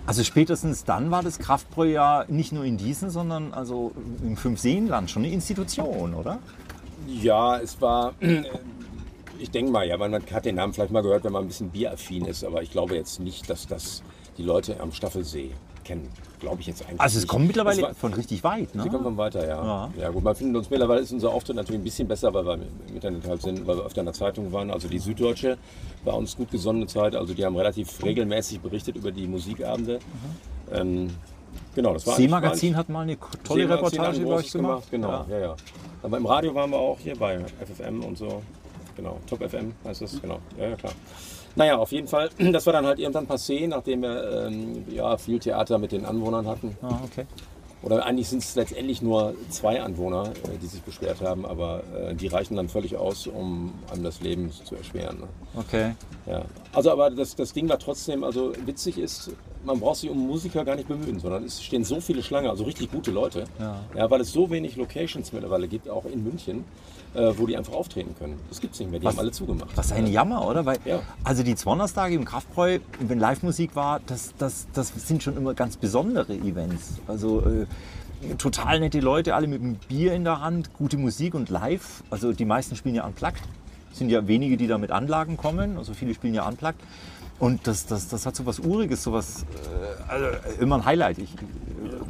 Also 0.07 0.25
spätestens 0.25 0.85
dann 0.85 1.13
war 1.13 1.23
das 1.23 1.39
Kraftbräu 1.39 1.87
ja 1.87 2.25
nicht 2.27 2.51
nur 2.51 2.65
in 2.65 2.77
Diesen, 2.77 3.11
sondern 3.11 3.55
also 3.55 3.93
im 4.23 4.37
Fünfseenland 4.37 5.09
schon 5.09 5.23
eine 5.23 5.33
Institution, 5.33 6.15
oder? 6.15 6.41
Ja, 7.07 7.59
es 7.59 7.81
war, 7.81 8.15
äh, 8.19 8.43
ich 9.39 9.51
denke 9.51 9.71
mal, 9.71 9.87
ja, 9.87 9.97
man 9.97 10.15
hat 10.15 10.45
den 10.45 10.57
Namen 10.57 10.73
vielleicht 10.73 10.91
mal 10.91 11.03
gehört, 11.03 11.23
wenn 11.23 11.33
man 11.33 11.45
ein 11.45 11.49
bisschen 11.49 11.71
bieraffin 11.71 12.25
ist, 12.25 12.45
aber 12.45 12.63
ich 12.63 12.73
glaube 12.73 12.97
jetzt 12.97 13.21
nicht, 13.21 13.49
dass 13.49 13.69
das 13.69 14.03
die 14.37 14.43
Leute 14.43 14.81
am 14.81 14.91
Staffelsee 14.91 15.53
kennen. 15.85 16.09
Glaube 16.41 16.61
ich 16.61 16.67
jetzt 16.69 16.83
eigentlich 16.87 17.01
Also 17.01 17.19
es 17.19 17.27
kommt 17.27 17.47
mittlerweile 17.47 17.83
war- 17.83 17.95
von 17.95 18.15
richtig 18.15 18.43
weit, 18.45 18.75
ne? 18.75 18.83
Sie 18.85 18.89
kommen 18.89 19.05
von 19.05 19.17
weiter, 19.19 19.47
ja. 19.47 19.65
Ja. 19.65 19.91
ja. 20.01 20.09
gut, 20.11 20.25
man 20.25 20.35
findet 20.35 20.57
uns 20.57 20.71
mittlerweile 20.71 21.01
ist 21.01 21.13
unser 21.13 21.31
Auftritt 21.31 21.57
natürlich 21.57 21.81
ein 21.81 21.85
bisschen 21.85 22.09
besser, 22.09 22.33
weil 22.33 22.45
wir 22.47 22.55
im 22.55 22.63
Internet 22.95 23.27
halt 23.29 23.43
sind, 23.43 23.67
weil 23.67 23.77
wir 23.77 23.85
öfter 23.85 24.01
in 24.01 24.07
der 24.07 24.15
Zeitung 24.15 24.51
waren. 24.53 24.71
Also 24.71 24.89
die 24.89 24.99
Süddeutsche 24.99 25.59
war 26.05 26.17
uns 26.17 26.37
gut 26.37 26.51
gesonnene 26.51 26.87
Zeit. 26.87 27.15
Also 27.15 27.35
die 27.35 27.45
haben 27.45 27.57
relativ 27.57 28.03
regelmäßig 28.03 28.61
berichtet 28.61 28.97
über 28.97 29.13
die 29.13 29.27
Musikabende. 29.27 29.99
Ähm, 30.73 31.11
genau, 31.75 31.93
das 31.93 32.07
war 32.07 32.17
eigentlich- 32.17 32.75
hat 32.75 32.89
mal 32.89 33.03
eine 33.03 33.19
tolle 33.45 33.69
Reportage 33.69 34.21
über 34.21 34.31
euch 34.31 34.37
großes 34.37 34.53
gemacht. 34.53 34.85
Genau, 34.91 35.27
ja. 35.29 35.39
ja, 35.39 35.57
Aber 36.03 36.17
im 36.17 36.25
Radio 36.27 36.55
waren 36.55 36.71
wir 36.71 36.79
auch 36.79 36.99
hier 36.99 37.17
bei 37.17 37.39
FFM 37.61 38.03
und 38.03 38.17
so. 38.17 38.43
Genau, 38.97 39.19
Top 39.27 39.41
FM 39.43 39.73
heißt 39.85 40.03
das, 40.03 40.21
genau. 40.21 40.39
Ja, 40.59 40.69
ja, 40.71 40.77
klar. 40.77 40.93
Naja, 41.57 41.77
auf 41.77 41.93
jeden 41.93 42.09
Fall, 42.09 42.31
das 42.53 42.67
war 42.67 42.73
dann 42.73 42.87
halt 42.87 42.99
irgendwann 42.99 43.27
passé, 43.27 43.67
nachdem 43.67 44.03
wir 44.03 44.47
ähm, 44.47 44.85
ja, 44.91 45.17
viel 45.17 45.39
Theater 45.39 45.79
mit 45.79 45.93
den 45.93 46.05
Anwohnern 46.05 46.47
hatten. 46.47 46.77
Ah, 46.83 47.01
okay. 47.05 47.27
Oder 47.83 48.05
eigentlich 48.05 48.29
sind 48.29 48.43
es 48.43 48.55
letztendlich 48.57 49.01
nur 49.01 49.35
zwei 49.49 49.81
Anwohner, 49.81 50.33
äh, 50.45 50.59
die 50.63 50.67
sich 50.67 50.83
beschwert 50.83 51.23
haben, 51.23 51.47
aber 51.47 51.83
äh, 51.97 52.15
die 52.15 52.27
reichen 52.27 52.57
dann 52.57 52.69
völlig 52.69 52.97
aus, 52.97 53.27
um 53.27 53.73
einem 53.91 54.05
das 54.05 54.21
Leben 54.21 54.51
zu 54.53 54.77
erschweren. 54.77 55.21
Ne? 55.21 55.29
Okay. 55.57 55.95
Ja. 56.27 56.45
Also 56.73 56.91
aber 56.91 57.11
das, 57.11 57.35
das 57.37 57.53
Ding 57.53 57.69
war 57.69 57.79
trotzdem, 57.79 58.23
also 58.23 58.53
witzig 58.67 58.99
ist, 58.99 59.31
man 59.65 59.79
braucht 59.81 59.97
sich 60.01 60.11
um 60.11 60.27
Musiker 60.27 60.65
gar 60.65 60.77
nicht 60.77 60.89
bemühen, 60.89 61.19
sondern 61.21 61.45
es 61.45 61.63
stehen 61.63 61.85
so 61.85 62.01
viele 62.01 62.23
Schlangen, 62.23 62.49
also 62.49 62.65
richtig 62.65 62.91
gute 62.91 63.11
Leute. 63.11 63.45
Ja. 63.59 64.11
weil 64.11 64.21
es 64.21 64.33
so 64.33 64.51
wenig 64.51 64.77
Locations 64.77 65.33
mittlerweile 65.33 65.69
gibt, 65.69 65.89
auch 65.89 66.05
in 66.07 66.25
München, 66.25 66.65
äh, 67.15 67.33
wo 67.37 67.47
die 67.47 67.57
einfach 67.57 67.73
auftreten 67.75 68.15
können. 68.19 68.39
Das 68.49 68.61
gibt 68.61 68.75
es 68.75 68.81
nicht 68.81 68.91
mehr, 68.91 69.01
die 69.01 69.07
Was- 69.07 69.15
haben 69.15 69.21
alle 69.21 69.33
zugemacht. 69.33 69.71
Was 69.77 69.93
ein 69.93 70.07
Jammer, 70.07 70.47
oder? 70.47 70.65
Weil, 70.65 70.79
Ja. 70.85 71.01
Also 71.25 71.43
die 71.43 71.55
Zwonnerstage 71.57 72.15
im 72.15 72.25
Kraftbräu, 72.25 72.79
wenn 73.01 73.19
Live-Musik 73.19 73.77
war, 73.77 74.01
das, 74.07 74.33
das, 74.39 74.67
das 74.73 74.93
sind 75.07 75.23
schon 75.23 75.37
immer 75.37 75.55
ganz 75.55 75.77
besondere 75.77 76.35
Events. 76.35 76.95
Also 77.07 77.41
äh, 77.41 77.67
total 78.39 78.81
nette 78.81 79.01
Leute, 79.01 79.35
alle 79.35 79.47
mit 79.47 79.61
einem 79.61 79.77
Bier 79.89 80.13
in 80.15 80.25
der 80.25 80.41
Hand, 80.41 80.73
gute 80.75 80.97
Musik 80.97 81.35
und 81.35 81.49
live. 81.51 82.03
Also 82.11 82.33
die 82.33 82.45
meisten 82.45 82.77
spielen 82.77 82.95
ja 82.95 83.05
unplugged. 83.07 83.43
Es 83.93 83.99
sind 83.99 84.09
ja 84.11 84.27
wenige, 84.29 84.57
die 84.57 84.69
da 84.69 84.79
mit 84.79 84.91
Anlagen 84.93 85.37
kommen. 85.37 85.77
Also 85.77 85.95
viele 85.95 86.15
spielen 86.15 86.35
ja 86.35 86.47
unplugged. 86.49 86.81
Und 87.41 87.67
das, 87.67 87.87
das, 87.87 88.09
das 88.09 88.27
hat 88.27 88.37
so 88.37 88.45
was 88.47 88.61
Uriges, 88.61 89.03
so 89.03 89.13
was, 89.13 89.43
äh, 89.43 89.47
also 90.09 90.27
immer 90.61 90.77
ein 90.77 90.85
Highlight. 90.85 91.19
Ich, 91.19 91.33
äh, 91.35 91.39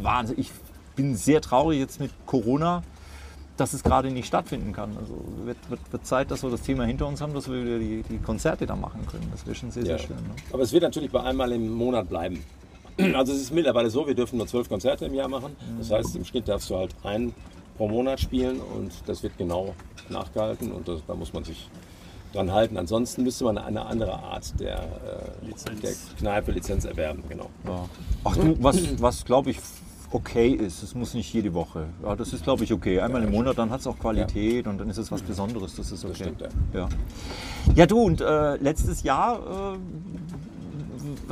Wahnsinn. 0.02 0.36
ich 0.38 0.50
bin 0.96 1.14
sehr 1.16 1.40
traurig 1.40 1.78
jetzt 1.78 2.00
mit 2.00 2.10
Corona, 2.26 2.82
dass 3.56 3.72
es 3.72 3.82
gerade 3.82 4.10
nicht 4.10 4.26
stattfinden 4.26 4.72
kann. 4.72 4.96
Also 4.98 5.14
wird, 5.44 5.56
wird, 5.70 5.80
wird 5.92 6.04
Zeit, 6.06 6.30
dass 6.30 6.42
wir 6.42 6.50
das 6.50 6.62
Thema 6.62 6.84
hinter 6.84 7.06
uns 7.06 7.20
haben, 7.20 7.32
dass 7.32 7.48
wir 7.48 7.62
wieder 7.64 7.78
die, 7.78 8.02
die 8.08 8.18
Konzerte 8.18 8.66
da 8.66 8.74
machen 8.74 9.06
können. 9.06 9.28
Das 9.30 9.46
wäre 9.46 9.54
schon 9.54 9.70
sehr, 9.70 9.84
sehr 9.84 9.96
Ja. 9.98 10.02
schön. 10.02 10.16
Ne? 10.16 10.34
Aber 10.52 10.62
es 10.62 10.72
wird 10.72 10.82
natürlich 10.82 11.10
bei 11.12 11.22
einmal 11.22 11.52
im 11.52 11.70
Monat 11.72 12.08
bleiben. 12.08 12.42
Also 13.14 13.32
es 13.32 13.40
ist 13.40 13.52
mittlerweile 13.54 13.88
so, 13.88 14.06
wir 14.06 14.14
dürfen 14.14 14.36
nur 14.36 14.46
zwölf 14.46 14.68
Konzerte 14.68 15.06
im 15.06 15.14
Jahr 15.14 15.28
machen. 15.28 15.56
Das 15.78 15.90
heißt, 15.90 16.16
im 16.16 16.24
Schnitt 16.24 16.48
darfst 16.48 16.68
du 16.68 16.76
halt 16.76 16.94
ein 17.02 17.32
pro 17.78 17.88
Monat 17.88 18.20
spielen 18.20 18.60
und 18.60 18.92
das 19.06 19.22
wird 19.22 19.38
genau 19.38 19.74
nachgehalten 20.10 20.70
und 20.72 20.86
das, 20.86 21.00
da 21.06 21.14
muss 21.14 21.32
man 21.32 21.44
sich 21.44 21.70
dran 22.32 22.52
halten. 22.52 22.76
Ansonsten 22.76 23.22
müsste 23.22 23.44
man 23.44 23.58
eine 23.58 23.86
andere 23.86 24.12
Art 24.12 24.58
der, 24.60 24.78
äh, 24.78 25.46
Lizenz. 25.46 25.80
der 25.80 25.92
Kneipe 26.18 26.52
Lizenz 26.52 26.84
erwerben. 26.84 27.22
Genau. 27.28 27.50
Ja. 27.66 27.88
Ach 28.24 28.36
du, 28.36 28.62
was, 28.62 29.00
was 29.00 29.24
glaube 29.24 29.50
ich 29.50 29.58
okay 30.12 30.50
ist, 30.50 30.82
es 30.82 30.94
muss 30.94 31.14
nicht 31.14 31.32
jede 31.32 31.54
Woche. 31.54 31.86
Ja, 32.02 32.16
das 32.16 32.32
ist 32.32 32.44
glaube 32.44 32.64
ich 32.64 32.72
okay. 32.72 33.00
Einmal 33.00 33.22
im 33.22 33.30
Monat, 33.30 33.58
dann 33.58 33.70
hat 33.70 33.80
es 33.80 33.86
auch 33.86 33.98
Qualität 33.98 34.66
und 34.66 34.78
dann 34.78 34.90
ist 34.90 34.98
es 34.98 35.10
was 35.12 35.22
Besonderes. 35.22 35.76
Das 35.76 35.92
ist 35.92 36.04
okay. 36.04 36.14
stimmt, 36.14 36.40
ja. 36.40 36.48
ja. 36.80 36.88
ja 37.74 37.86
du, 37.86 38.00
und 38.02 38.20
äh, 38.20 38.56
letztes 38.56 39.02
Jahr 39.02 39.74
äh, 39.74 39.78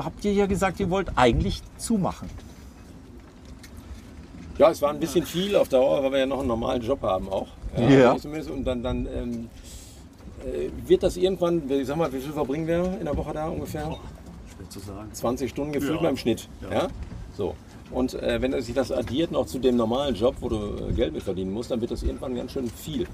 habt 0.02 0.24
ihr 0.24 0.32
ja 0.32 0.46
gesagt, 0.46 0.80
ihr 0.80 0.90
wollt 0.90 1.10
eigentlich 1.16 1.62
zumachen. 1.76 2.28
Ja, 4.58 4.70
es 4.70 4.82
war 4.82 4.90
ein 4.90 4.98
bisschen 4.98 5.24
viel 5.24 5.54
auf 5.54 5.68
Dauer, 5.68 6.02
weil 6.02 6.12
wir 6.12 6.18
ja 6.20 6.26
noch 6.26 6.40
einen 6.40 6.48
normalen 6.48 6.82
Job 6.82 7.02
haben 7.02 7.28
auch. 7.28 7.48
Ja. 7.76 8.12
Und 8.12 8.64
dann, 8.64 8.82
dann 8.82 9.06
ähm, 9.06 9.32
äh, 9.44 9.67
wird 10.86 11.02
das 11.02 11.16
irgendwann, 11.16 11.68
ich 11.70 11.86
sag 11.86 11.96
mal, 11.96 12.12
wie 12.12 12.20
viel 12.20 12.32
verbringen 12.32 12.66
wir 12.66 12.96
in 12.98 13.04
der 13.04 13.16
Woche 13.16 13.32
da 13.32 13.48
ungefähr? 13.48 13.84
Schwer 14.56 14.68
zu 14.70 14.78
sagen. 14.80 15.08
20 15.12 15.50
Stunden 15.50 15.72
gefühlt 15.72 15.96
Ja. 15.96 16.02
beim 16.02 16.16
Schnitt. 16.16 16.48
Ja. 16.62 16.72
Ja. 16.82 16.88
So. 17.36 17.54
Und 17.90 18.14
äh, 18.14 18.40
wenn 18.42 18.60
sich 18.60 18.74
das 18.74 18.92
addiert 18.92 19.30
noch 19.30 19.46
zu 19.46 19.58
dem 19.58 19.76
normalen 19.76 20.14
Job, 20.14 20.36
wo 20.40 20.48
du 20.48 20.56
äh, 20.90 20.92
Geld 20.92 21.12
mit 21.14 21.22
verdienen 21.22 21.52
musst, 21.52 21.70
dann 21.70 21.80
wird 21.80 21.90
das 21.90 22.02
irgendwann 22.02 22.34
ganz 22.34 22.52
schön 22.52 22.68
viel. 22.68 23.06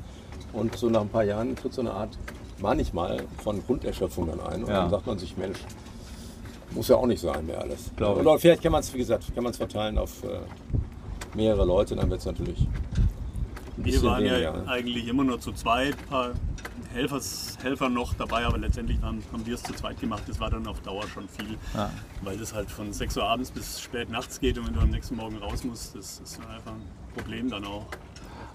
Und 0.53 0.77
so 0.77 0.89
nach 0.91 1.03
ein 1.03 1.09
paar 1.09 1.23
Jahren 1.25 1.55
tritt 1.57 1.73
so 1.75 1.81
eine 1.81 1.93
Art, 1.93 2.17
manchmal 2.61 3.23
von 3.43 3.65
Grunderschöpfung 3.65 4.27
dann 4.27 4.41
ein. 4.41 4.65
Und 4.65 4.71
Ja. 4.71 4.83
dann 4.83 4.91
sagt 4.91 5.07
man 5.07 5.19
sich, 5.19 5.37
Mensch, 5.37 5.59
muss 6.73 6.89
ja 6.89 6.97
auch 6.97 7.07
nicht 7.07 7.21
sein 7.21 7.47
mehr 7.47 7.61
alles. 7.61 7.91
Glaube 7.97 8.21
ich. 8.21 8.27
Oder 8.27 8.39
vielleicht 8.39 8.63
kann 8.63 8.73
man 8.73 8.81
es, 8.81 8.93
wie 8.93 8.99
gesagt, 8.99 9.33
kann 9.35 9.45
man 9.45 9.53
es 9.53 9.57
verteilen 9.59 9.97
auf 9.99 10.25
äh, 10.25 10.39
mehrere 11.37 11.65
Leute, 11.65 11.95
dann 11.95 12.11
wird 12.11 12.21
es 12.21 12.27
natürlich 12.27 12.59
ein 13.77 13.85
Wir 13.85 14.03
waren 14.03 14.25
ja 14.25 14.33
weniger. 14.35 14.69
eigentlich 14.69 15.07
immer 15.09 15.25
nur 15.25 15.41
zu 15.41 15.53
zweit, 15.53 15.95
ein 15.95 16.09
paar 16.09 16.31
Helfers, 16.95 17.59
Helfer 17.61 17.89
noch 17.89 18.15
dabei, 18.15 18.47
aber 18.47 18.57
letztendlich 18.57 18.99
haben, 19.03 19.21
haben 19.33 19.45
wir 19.45 19.57
es 19.57 19.63
zu 19.65 19.73
zweit 19.75 20.01
gemacht. 20.01 20.23
Das 20.29 20.39
war 20.39 20.49
dann 20.49 20.65
auf 20.69 20.79
Dauer 20.81 21.03
schon 21.09 21.29
viel, 21.29 21.59
Ja. 21.75 21.91
weil 22.23 22.39
das 22.39 22.55
halt 22.55 22.71
von 22.71 22.93
6 22.93 23.17
Uhr 23.17 23.25
abends 23.25 23.51
bis 23.51 23.81
spät 23.81 24.09
nachts 24.11 24.39
geht 24.41 24.57
und 24.59 24.67
wenn 24.69 24.75
du 24.75 24.81
am 24.81 24.91
nächsten 24.91 25.17
Morgen 25.17 25.37
raus 25.39 25.65
musst, 25.65 25.97
das 25.97 26.21
ist 26.25 26.39
einfach 26.39 26.71
ein 26.73 26.83
Problem 27.17 27.51
dann 27.51 27.65
auch. 27.65 27.85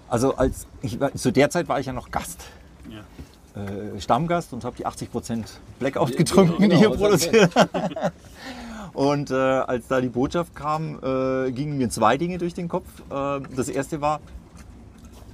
Also 0.08 0.34
als 0.36 0.66
ich, 0.80 0.98
zu 1.14 1.30
der 1.30 1.50
Zeit 1.50 1.68
war 1.68 1.78
ich 1.80 1.86
ja 1.86 1.92
noch 1.92 2.10
Gast. 2.10 2.44
Ja. 2.88 3.62
äh, 3.62 4.00
Stammgast 4.00 4.52
und 4.54 4.64
habe 4.64 4.74
die 4.76 4.86
80% 4.86 5.44
Blackout 5.78 6.10
Ja, 6.10 6.16
getrunken, 6.16 6.62
genau, 6.62 6.76
die 6.76 6.82
genau, 6.82 6.96
produziert. 6.96 7.52
und 8.94 9.30
äh, 9.30 9.34
als 9.34 9.86
da 9.86 10.00
die 10.00 10.08
Botschaft 10.08 10.56
kam, 10.56 10.98
äh, 11.02 11.52
gingen 11.52 11.76
mir 11.76 11.90
zwei 11.90 12.16
Dinge 12.16 12.38
durch 12.38 12.54
den 12.54 12.68
Kopf. 12.68 12.86
Äh, 13.10 13.40
das 13.54 13.68
erste 13.68 14.00
war, 14.00 14.20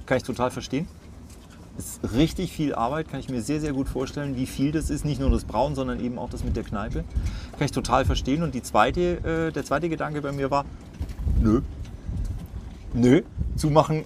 kann 0.05 0.17
ich 0.17 0.23
total 0.23 0.51
verstehen. 0.51 0.87
Ist 1.77 1.99
richtig 2.13 2.51
viel 2.51 2.73
Arbeit, 2.73 3.09
kann 3.09 3.19
ich 3.19 3.29
mir 3.29 3.41
sehr, 3.41 3.61
sehr 3.61 3.73
gut 3.73 3.87
vorstellen, 3.87 4.35
wie 4.35 4.47
viel 4.47 4.71
das 4.71 4.89
ist. 4.89 5.05
Nicht 5.05 5.19
nur 5.19 5.29
das 5.29 5.43
Brauen, 5.43 5.75
sondern 5.75 5.99
eben 5.99 6.17
auch 6.17 6.29
das 6.29 6.43
mit 6.43 6.55
der 6.55 6.63
Kneipe. 6.63 7.03
Kann 7.51 7.65
ich 7.65 7.71
total 7.71 8.05
verstehen. 8.05 8.41
Und 8.41 8.55
die 8.55 8.63
zweite, 8.63 9.47
äh, 9.49 9.51
der 9.51 9.63
zweite 9.63 9.89
Gedanke 9.89 10.21
bei 10.21 10.31
mir 10.31 10.49
war, 10.49 10.65
nö. 11.39 11.61
Nö, 12.93 13.21
zumachen 13.55 14.05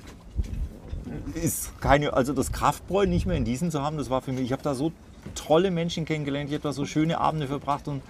ist 1.36 1.80
keine, 1.80 2.14
also 2.14 2.34
das 2.34 2.52
Kraftbräu 2.52 3.06
nicht 3.06 3.26
mehr 3.26 3.38
in 3.38 3.46
diesen 3.46 3.72
zu 3.72 3.82
haben, 3.82 3.98
das 3.98 4.10
war 4.10 4.22
für 4.22 4.32
mich, 4.32 4.44
ich 4.44 4.52
habe 4.52 4.64
da 4.64 4.74
so 4.74 4.92
tolle 5.36 5.72
Menschen 5.72 6.06
kennengelernt, 6.06 6.50
ich 6.50 6.56
habe 6.56 6.64
da 6.64 6.74
so 6.74 6.86
schöne 6.86 7.20
Abende 7.20 7.48
verbracht 7.48 7.88
und 7.88 8.02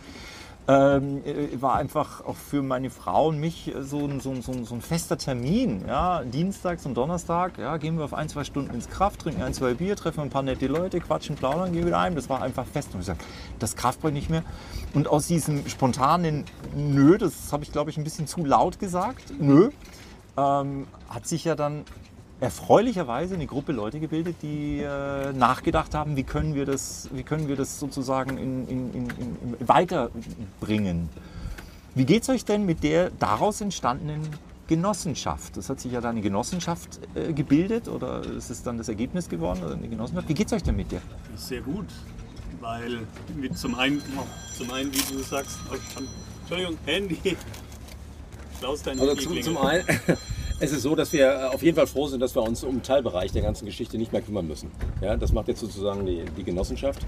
ähm, 0.68 1.24
äh, 1.26 1.62
war 1.62 1.76
einfach 1.76 2.24
auch 2.24 2.36
für 2.36 2.62
meine 2.62 2.90
Frau 2.90 3.28
und 3.28 3.40
mich 3.40 3.74
so 3.82 4.06
ein, 4.06 4.20
so 4.20 4.32
ein, 4.32 4.42
so 4.42 4.52
ein, 4.52 4.66
so 4.66 4.76
ein 4.76 4.82
fester 4.82 5.18
Termin. 5.18 5.84
Ja? 5.88 6.24
Dienstags 6.24 6.86
und 6.86 6.96
Donnerstag 6.96 7.58
ja, 7.58 7.78
gehen 7.78 7.98
wir 7.98 8.06
auf 8.06 8.14
ein, 8.14 8.30
zwei 8.30 8.44
Stunden 8.44 8.74
ins 8.74 8.90
Kraft, 8.90 9.22
trinken 9.22 9.42
ein, 9.42 9.54
zwei 9.54 9.74
Bier, 9.74 9.96
treffen 9.96 10.22
ein 10.22 10.30
paar 10.30 10.44
nette 10.44 10.68
Leute, 10.68 11.00
quatschen, 11.00 11.36
plaudern, 11.36 11.74
gehen 11.74 11.86
wieder 11.86 12.00
heim. 12.00 12.16
Das 12.16 12.30
war 12.30 12.42
einfach 12.42 12.66
fest. 12.66 12.90
Und 12.94 13.02
ich 13.02 13.08
gesagt, 13.08 13.26
das 13.60 13.76
Kraftbräu 13.76 14.12
nicht 14.12 14.30
mehr. 14.30 14.44
Und 14.94 15.08
aus 15.08 15.28
diesem 15.28 15.68
spontanen 15.68 16.46
Nö, 16.76 17.18
das 17.18 17.52
habe 17.52 17.64
ich 17.64 17.72
glaube 17.72 17.90
ich 17.90 17.98
ein 17.98 18.04
bisschen 18.04 18.28
zu 18.28 18.46
laut 18.46 18.80
gesagt, 18.80 19.34
Nö, 19.40 19.72
ähm, 20.38 20.88
hat 21.10 21.28
sich 21.28 21.44
ja 21.44 21.56
dann 21.56 21.86
erfreulicherweise 22.42 23.36
eine 23.36 23.46
Gruppe 23.46 23.72
Leute 23.72 24.00
gebildet, 24.00 24.38
die 24.42 24.80
äh, 24.80 25.32
nachgedacht 25.32 25.94
haben, 25.94 26.16
wie 26.18 26.24
können 26.24 26.56
wir 26.56 26.66
das, 26.66 27.08
wie 27.14 27.24
können 27.24 27.48
wir 27.48 27.56
das 27.56 27.80
sozusagen 27.80 28.38
in, 28.38 28.68
in, 28.68 28.94
in, 28.94 29.10
in 29.10 29.68
weiterbringen. 29.68 31.08
Wie 31.94 32.06
geht 32.06 32.24
es 32.24 32.30
euch 32.30 32.44
denn 32.44 32.66
mit 32.66 32.84
der 32.84 33.12
daraus 33.12 33.62
entstandenen 33.62 34.28
Genossenschaft? 34.68 35.56
Das 35.56 35.70
hat 35.70 35.80
sich 35.80 35.92
ja 35.92 36.02
da 36.02 36.10
eine 36.10 36.22
Genossenschaft 36.22 37.00
äh, 37.14 37.32
gebildet 37.32 37.88
oder 37.88 38.26
ist 38.26 38.50
es 38.50 38.64
dann 38.64 38.78
das 38.80 38.90
Ergebnis 38.90 39.30
geworden 39.30 39.64
oder 39.64 39.76
eine 39.76 39.88
Genossenschaft? 39.88 40.28
Wie 40.28 40.34
geht 40.34 40.48
es 40.48 40.54
euch 40.54 40.64
denn 40.64 40.76
mit 40.76 40.92
der? 40.92 41.02
Sehr 41.36 41.62
gut, 41.62 41.88
weil 42.60 43.02
mit 43.36 43.56
zum 43.56 43.76
einen, 43.76 44.02
zum 44.58 44.72
einen, 44.72 44.92
wie 44.92 45.14
du 45.14 45.20
sagst, 45.20 45.60
oh, 45.72 45.76
Entschuldigung, 46.42 46.78
Handy. 46.86 47.38
Klaus 48.60 48.82
dein 48.82 49.00
Also 49.00 49.16
Handy 49.16 49.42
zum 49.42 49.58
einen, 49.58 49.86
Es 50.64 50.72
ist 50.72 50.84
so, 50.84 50.94
dass 50.96 51.12
wir 51.12 51.26
äh, 51.28 51.44
auf 51.56 51.64
jeden 51.64 51.76
Fall 51.76 51.88
froh 51.88 52.06
sind, 52.08 52.20
dass 52.20 52.36
wir 52.36 52.44
uns 52.44 52.64
um 52.64 52.70
einen 52.70 52.84
Teilbereich 52.84 53.32
der 53.32 53.42
ganzen 53.42 53.66
Geschichte 53.66 53.98
nicht 53.98 54.12
mehr 54.14 54.22
kümmern 54.22 54.48
müssen. 54.48 54.70
Ja, 55.02 55.18
das 55.18 55.34
macht 55.34 55.48
jetzt 55.48 55.60
sozusagen 55.60 56.06
die, 56.06 56.24
die 56.38 56.44
Genossenschaft. 56.44 57.00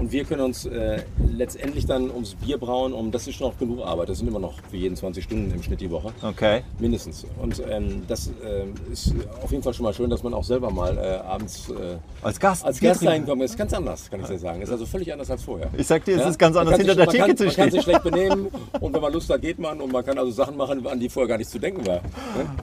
Und 0.00 0.10
wir 0.12 0.24
können 0.24 0.40
uns 0.40 0.64
äh, 0.64 1.02
letztendlich 1.30 1.84
dann 1.84 2.10
ums 2.10 2.34
Bier 2.36 2.56
brauen, 2.56 2.94
um 2.94 3.10
das 3.12 3.26
ist 3.26 3.34
schon 3.36 3.48
noch 3.48 3.58
genug 3.58 3.84
Arbeit. 3.84 4.08
Das 4.08 4.18
sind 4.18 4.28
immer 4.28 4.38
noch 4.38 4.54
für 4.70 4.78
jeden 4.78 4.96
20 4.96 5.24
Stunden 5.24 5.50
im 5.52 5.62
Schnitt 5.62 5.82
die 5.82 5.90
Woche. 5.90 6.10
Okay. 6.22 6.62
Mindestens. 6.78 7.26
Und 7.42 7.62
ähm, 7.70 8.02
das 8.08 8.28
ähm, 8.44 8.72
ist 8.90 9.12
auf 9.42 9.50
jeden 9.50 9.62
Fall 9.62 9.74
schon 9.74 9.84
mal 9.84 9.92
schön, 9.92 10.08
dass 10.08 10.22
man 10.22 10.32
auch 10.32 10.44
selber 10.44 10.70
mal 10.70 10.96
äh, 10.96 11.16
abends 11.26 11.68
äh, 11.68 11.98
Als 12.22 12.40
Gast. 12.40 12.64
als 12.64 12.80
Gast 12.80 13.00
trinken. 13.00 13.04
dahin 13.04 13.26
kommt. 13.26 13.42
Ist 13.42 13.58
ganz 13.58 13.74
anders, 13.74 14.10
kann 14.10 14.20
ich 14.22 14.26
dir 14.28 14.38
sagen. 14.38 14.62
Ist 14.62 14.70
also 14.72 14.86
völlig 14.86 15.12
anders 15.12 15.30
als 15.30 15.42
vorher. 15.42 15.68
Ich 15.76 15.86
sag 15.86 16.02
dir, 16.06 16.16
es 16.16 16.22
Ja? 16.22 16.28
ist 16.30 16.38
ganz 16.38 16.56
anders, 16.56 16.78
hinter 16.78 16.94
sich- 16.94 16.96
der 16.96 17.06
man 17.06 17.12
Theke 17.14 17.26
kann, 17.26 17.36
zu 17.36 17.44
Man 17.44 17.54
kann 17.54 17.68
stehen. 17.68 17.72
sich 17.72 17.82
schlecht 17.82 18.02
benehmen 18.04 18.48
und 18.80 18.94
wenn 18.94 19.02
man 19.02 19.12
Lust 19.12 19.28
hat, 19.28 19.42
geht 19.42 19.58
man 19.58 19.82
und 19.82 19.92
man 19.92 20.02
kann 20.02 20.16
also 20.16 20.30
Sachen 20.30 20.56
machen, 20.56 20.86
an 20.86 20.98
die 20.98 21.10
vorher 21.10 21.28
gar 21.28 21.36
nicht 21.38 21.50
zu 21.50 21.58
denken 21.58 21.86
war. 21.86 21.96
Ne? 21.96 22.02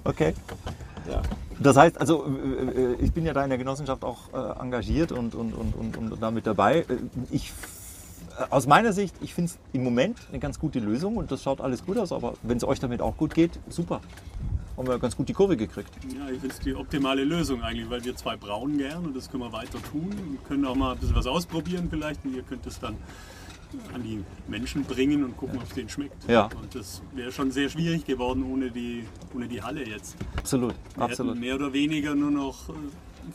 Okay. 0.06 0.34
Ja. 1.10 1.22
Das 1.60 1.76
heißt, 1.76 2.00
also 2.00 2.26
äh, 2.26 2.94
äh, 2.94 2.96
ich 3.02 3.12
bin 3.12 3.26
ja 3.26 3.34
da 3.34 3.44
in 3.44 3.50
der 3.50 3.58
Genossenschaft 3.58 4.04
auch 4.04 4.34
äh, 4.34 4.62
engagiert 4.62 5.12
und, 5.12 5.36
und, 5.36 5.54
und, 5.54 5.76
und, 5.76 5.98
und 5.98 6.22
damit 6.22 6.48
dabei. 6.48 6.86
Ich, 7.32 7.52
aus 8.50 8.68
meiner 8.68 8.94
Sicht, 8.94 9.16
ich 9.22 9.34
finde 9.34 9.52
es 9.52 9.60
im 9.74 9.84
Moment 9.84 10.18
eine 10.30 10.40
ganz 10.40 10.60
gute 10.60 10.80
Lösung 10.80 11.18
und 11.18 11.32
das 11.32 11.44
schaut 11.44 11.60
alles 11.60 11.86
gut 11.86 11.98
aus, 11.98 12.12
aber 12.12 12.36
wenn 12.44 12.58
es 12.58 12.64
euch 12.64 12.80
damit 12.80 13.02
auch 13.02 13.18
gut 13.18 13.34
geht, 13.34 13.60
super. 13.68 14.02
Haben 14.78 14.88
wir 14.88 14.98
ganz 14.98 15.18
gut 15.18 15.28
die 15.28 15.34
Kurve 15.34 15.58
gekriegt. 15.58 15.90
Ja, 16.18 16.30
ich 16.30 16.40
finde 16.40 16.56
es 16.56 16.60
die 16.62 16.74
optimale 16.74 17.26
Lösung 17.26 17.62
eigentlich, 17.62 17.90
weil 17.90 18.06
wir 18.06 18.16
zwei 18.16 18.38
brauen 18.38 18.78
gern 18.78 19.06
und 19.06 19.16
das 19.18 19.30
können 19.30 19.44
wir 19.44 19.52
weiter 19.52 19.80
tun. 19.92 20.10
Wir 20.10 20.40
können 20.48 20.64
auch 20.64 20.76
mal 20.76 20.94
ein 20.94 20.98
bisschen 21.00 21.18
was 21.18 21.28
ausprobieren 21.28 21.88
vielleicht 21.90 22.24
und 22.24 22.34
ihr 22.34 22.44
könnt 22.44 22.66
es 22.66 22.80
dann 22.80 22.96
an 23.94 24.04
die 24.04 24.24
Menschen 24.48 24.84
bringen 24.84 25.24
und 25.24 25.38
gucken, 25.38 25.58
ob 25.58 25.64
es 25.64 25.70
denen 25.70 25.90
schmeckt. 25.90 26.28
Ja. 26.30 26.46
Und 26.62 26.74
das 26.74 27.02
wäre 27.14 27.32
schon 27.32 27.52
sehr 27.52 27.70
schwierig 27.70 28.06
geworden 28.06 28.44
ohne 28.44 28.72
die, 28.72 29.06
ohne 29.36 29.48
die 29.48 29.62
Halle 29.62 29.88
jetzt. 29.88 30.16
Absolut, 30.38 30.74
Wir 30.96 31.04
absolut. 31.04 31.32
hätten 31.34 31.40
mehr 31.42 31.56
oder 31.56 31.72
weniger 31.74 32.16
nur 32.16 32.32
noch 32.32 32.70
äh, 32.70 32.74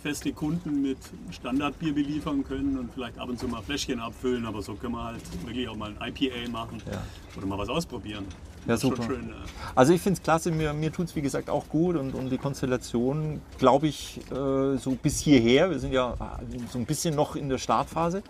feste 0.03 0.33
Kunden 0.33 0.83
mit 0.83 0.99
Standardbier 1.31 1.95
beliefern 1.95 2.43
können 2.45 2.79
und 2.79 2.93
vielleicht 2.93 3.19
ab 3.19 3.29
und 3.29 3.39
zu 3.39 3.47
mal 3.47 3.63
Fläschchen 3.63 4.01
abfüllen, 4.01 4.45
aber 4.45 4.61
so 4.63 4.75
können 4.75 4.95
wir 4.95 5.05
halt 5.05 5.23
wirklich 5.47 5.69
auch 5.69 5.77
mal 5.77 5.95
ein 6.01 6.13
IPA 6.15 6.51
machen 6.51 6.83
Ja. 6.91 7.03
oder 7.37 7.47
mal 7.47 7.59
was 7.59 7.69
ausprobieren. 7.69 8.25
Ja, 8.67 8.77
super. 8.79 9.03
Schön, 9.03 9.33
Also 9.75 9.93
ich 9.93 10.01
finde 10.01 10.19
es 10.19 10.23
klasse, 10.23 10.51
mir, 10.51 10.73
mir 10.73 10.91
tut 10.91 11.09
es 11.09 11.17
wie 11.17 11.21
gesagt 11.21 11.51
auch 11.51 11.69
gut 11.69 11.97
und, 11.97 12.15
und 12.15 12.31
die 12.31 12.39
Konstellation, 12.39 13.43
glaube 13.59 13.89
ich, 13.89 14.21
äh, 14.31 14.77
so 14.79 14.97
bis 15.03 15.19
hierher, 15.21 15.71
wir 15.71 15.79
sind 15.79 15.93
ja 15.93 16.13
äh, 16.15 16.59
so 16.73 16.79
ein 16.79 16.87
bisschen 16.87 17.15
noch 17.15 17.37
in 17.37 17.49
der 17.51 17.59
Startphase, 17.59 18.23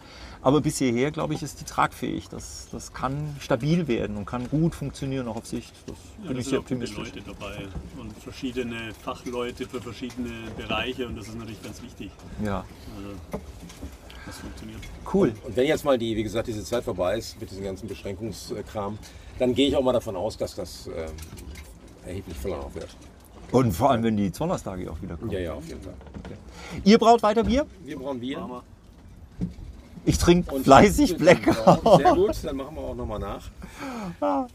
aber 0.42 0.60
bis 0.60 0.78
hierher, 0.78 1.12
glaube 1.12 1.34
ich, 1.34 1.42
ist 1.42 1.60
die 1.60 1.64
tragfähig. 1.64 2.28
Das, 2.30 2.66
das 2.72 2.92
kann 2.92 3.36
stabil 3.40 3.86
werden 3.86 4.16
und 4.16 4.26
kann 4.26 4.48
gut 4.50 4.74
funktionieren, 4.74 5.28
auch 5.28 5.36
auf 5.36 5.46
Sicht. 5.46 5.72
Das 5.86 5.96
Ja, 6.22 6.26
bin 6.28 6.34
da 6.34 6.38
ich 6.40 6.44
sind 6.46 6.50
sehr 6.50 6.58
optimistisch. 6.60 6.98
Leute 6.98 7.20
dabei 7.24 7.68
und 8.00 8.12
verschiedene 8.20 8.92
Fachleute 9.04 9.66
für 9.68 9.80
verschiedene 9.80 10.30
Bereiche 10.56 11.06
und 11.06 11.16
das 11.16 11.28
ist 11.28 11.36
natürlich 11.38 11.62
ganz 11.62 11.80
wichtig. 11.80 12.10
Ja, 12.44 12.64
Also, 12.96 13.40
das 14.26 14.38
funktioniert. 14.38 14.80
cool. 15.12 15.32
Und 15.44 15.54
wenn 15.56 15.66
jetzt 15.68 15.84
mal 15.84 15.96
die, 15.98 16.16
wie 16.16 16.22
gesagt, 16.24 16.48
diese 16.48 16.64
Zeit 16.64 16.82
vorbei 16.82 17.18
ist 17.18 17.40
mit 17.40 17.50
diesem 17.50 17.62
ganzen 17.62 17.86
Beschränkungskram, 17.86 18.98
dann 19.38 19.54
gehe 19.54 19.68
ich 19.68 19.76
auch 19.76 19.82
mal 19.82 19.92
davon 19.92 20.16
aus, 20.16 20.36
dass 20.36 20.54
das 20.54 20.86
ähm, 20.86 21.10
erheblich 22.06 22.36
voller 22.36 22.68
wird. 22.74 22.96
Und 23.52 23.72
vor 23.72 23.90
allem, 23.90 24.02
wenn 24.02 24.16
die 24.16 24.32
Zonnerstage 24.32 24.90
auch 24.90 25.00
wieder 25.00 25.16
kommen. 25.16 25.30
Ja, 25.30 25.38
ja, 25.38 25.54
auf 25.54 25.66
jeden 25.68 25.82
Fall. 25.82 25.94
Ihr 26.84 26.98
braut 26.98 27.22
weiter 27.22 27.44
Bier? 27.44 27.66
Wir 27.84 27.98
brauchen 27.98 28.20
Bier. 28.20 28.62
Ich 30.06 30.18
trinke 30.18 30.54
Und 30.54 30.64
fleißig 30.64 31.16
Black. 31.16 31.44
Sehr 31.96 32.14
gut, 32.14 32.36
dann 32.42 32.56
machen 32.56 32.76
wir 32.76 32.82
auch 32.82 32.94
nochmal 32.94 33.18
nach. 33.18 33.50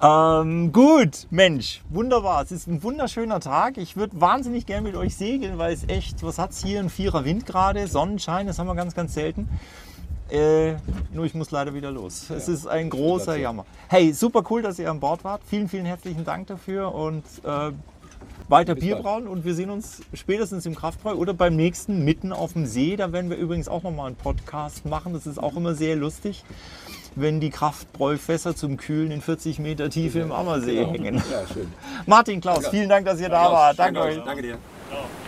Ähm, 0.00 0.72
gut, 0.72 1.26
Mensch, 1.30 1.82
wunderbar. 1.88 2.42
Es 2.42 2.52
ist 2.52 2.66
ein 2.66 2.82
wunderschöner 2.82 3.40
Tag. 3.40 3.78
Ich 3.78 3.96
würde 3.96 4.20
wahnsinnig 4.20 4.66
gern 4.66 4.84
mit 4.84 4.94
euch 4.94 5.16
segeln, 5.16 5.58
weil 5.58 5.72
es 5.72 5.88
echt, 5.88 6.22
was 6.22 6.38
hat 6.38 6.50
es 6.50 6.62
hier? 6.62 6.78
Ein 6.80 6.90
Vierer 6.90 7.24
Wind 7.24 7.46
gerade, 7.46 7.86
Sonnenschein, 7.88 8.46
das 8.46 8.58
haben 8.58 8.66
wir 8.66 8.74
ganz, 8.74 8.94
ganz 8.94 9.14
selten. 9.14 9.48
Äh, 10.30 10.74
nur 11.12 11.24
ich 11.24 11.34
muss 11.34 11.50
leider 11.50 11.72
wieder 11.74 11.90
los. 11.90 12.28
Es 12.30 12.48
ist 12.48 12.66
ein 12.66 12.90
großer. 12.90 13.36
Jammer. 13.36 13.64
Hey, 13.88 14.12
super 14.12 14.42
cool, 14.50 14.62
dass 14.62 14.78
ihr 14.78 14.90
an 14.90 15.00
Bord 15.00 15.24
wart. 15.24 15.40
Vielen, 15.48 15.68
vielen 15.68 15.86
herzlichen 15.86 16.24
Dank 16.24 16.48
dafür 16.48 16.94
und 16.94 17.24
äh, 17.44 17.72
weiter 18.48 18.74
Bis 18.74 18.84
Bier 18.84 18.94
bald. 18.96 19.04
brauen 19.04 19.28
und 19.28 19.44
wir 19.44 19.54
sehen 19.54 19.70
uns 19.70 20.02
spätestens 20.12 20.66
im 20.66 20.74
Kraftbräu 20.74 21.14
oder 21.14 21.34
beim 21.34 21.56
nächsten 21.56 22.04
mitten 22.04 22.32
auf 22.32 22.52
dem 22.52 22.66
See. 22.66 22.96
Da 22.96 23.12
werden 23.12 23.30
wir 23.30 23.36
übrigens 23.36 23.68
auch 23.68 23.82
nochmal 23.82 24.08
einen 24.08 24.16
Podcast 24.16 24.84
machen. 24.86 25.12
Das 25.12 25.26
ist 25.26 25.38
auch 25.38 25.56
immer 25.56 25.74
sehr 25.74 25.96
lustig, 25.96 26.44
wenn 27.14 27.40
die 27.40 27.50
Kraftbräufässer 27.50 28.54
zum 28.54 28.76
Kühlen 28.76 29.10
in 29.10 29.20
40 29.22 29.58
Meter 29.58 29.88
Tiefe 29.90 30.20
im 30.20 30.32
Ammersee 30.32 30.84
hängen. 30.84 31.16
Ja, 31.30 31.46
schön. 31.52 31.72
Martin, 32.06 32.40
Klaus, 32.40 32.60
Danke. 32.62 32.70
vielen 32.76 32.88
Dank, 32.88 33.06
dass 33.06 33.20
ihr 33.20 33.28
da 33.28 33.50
wart. 33.52 33.78
Danke 33.78 34.00
euch. 34.00 34.18
Danke 34.24 34.42
dir. 34.42 34.58
Ciao. 34.90 35.27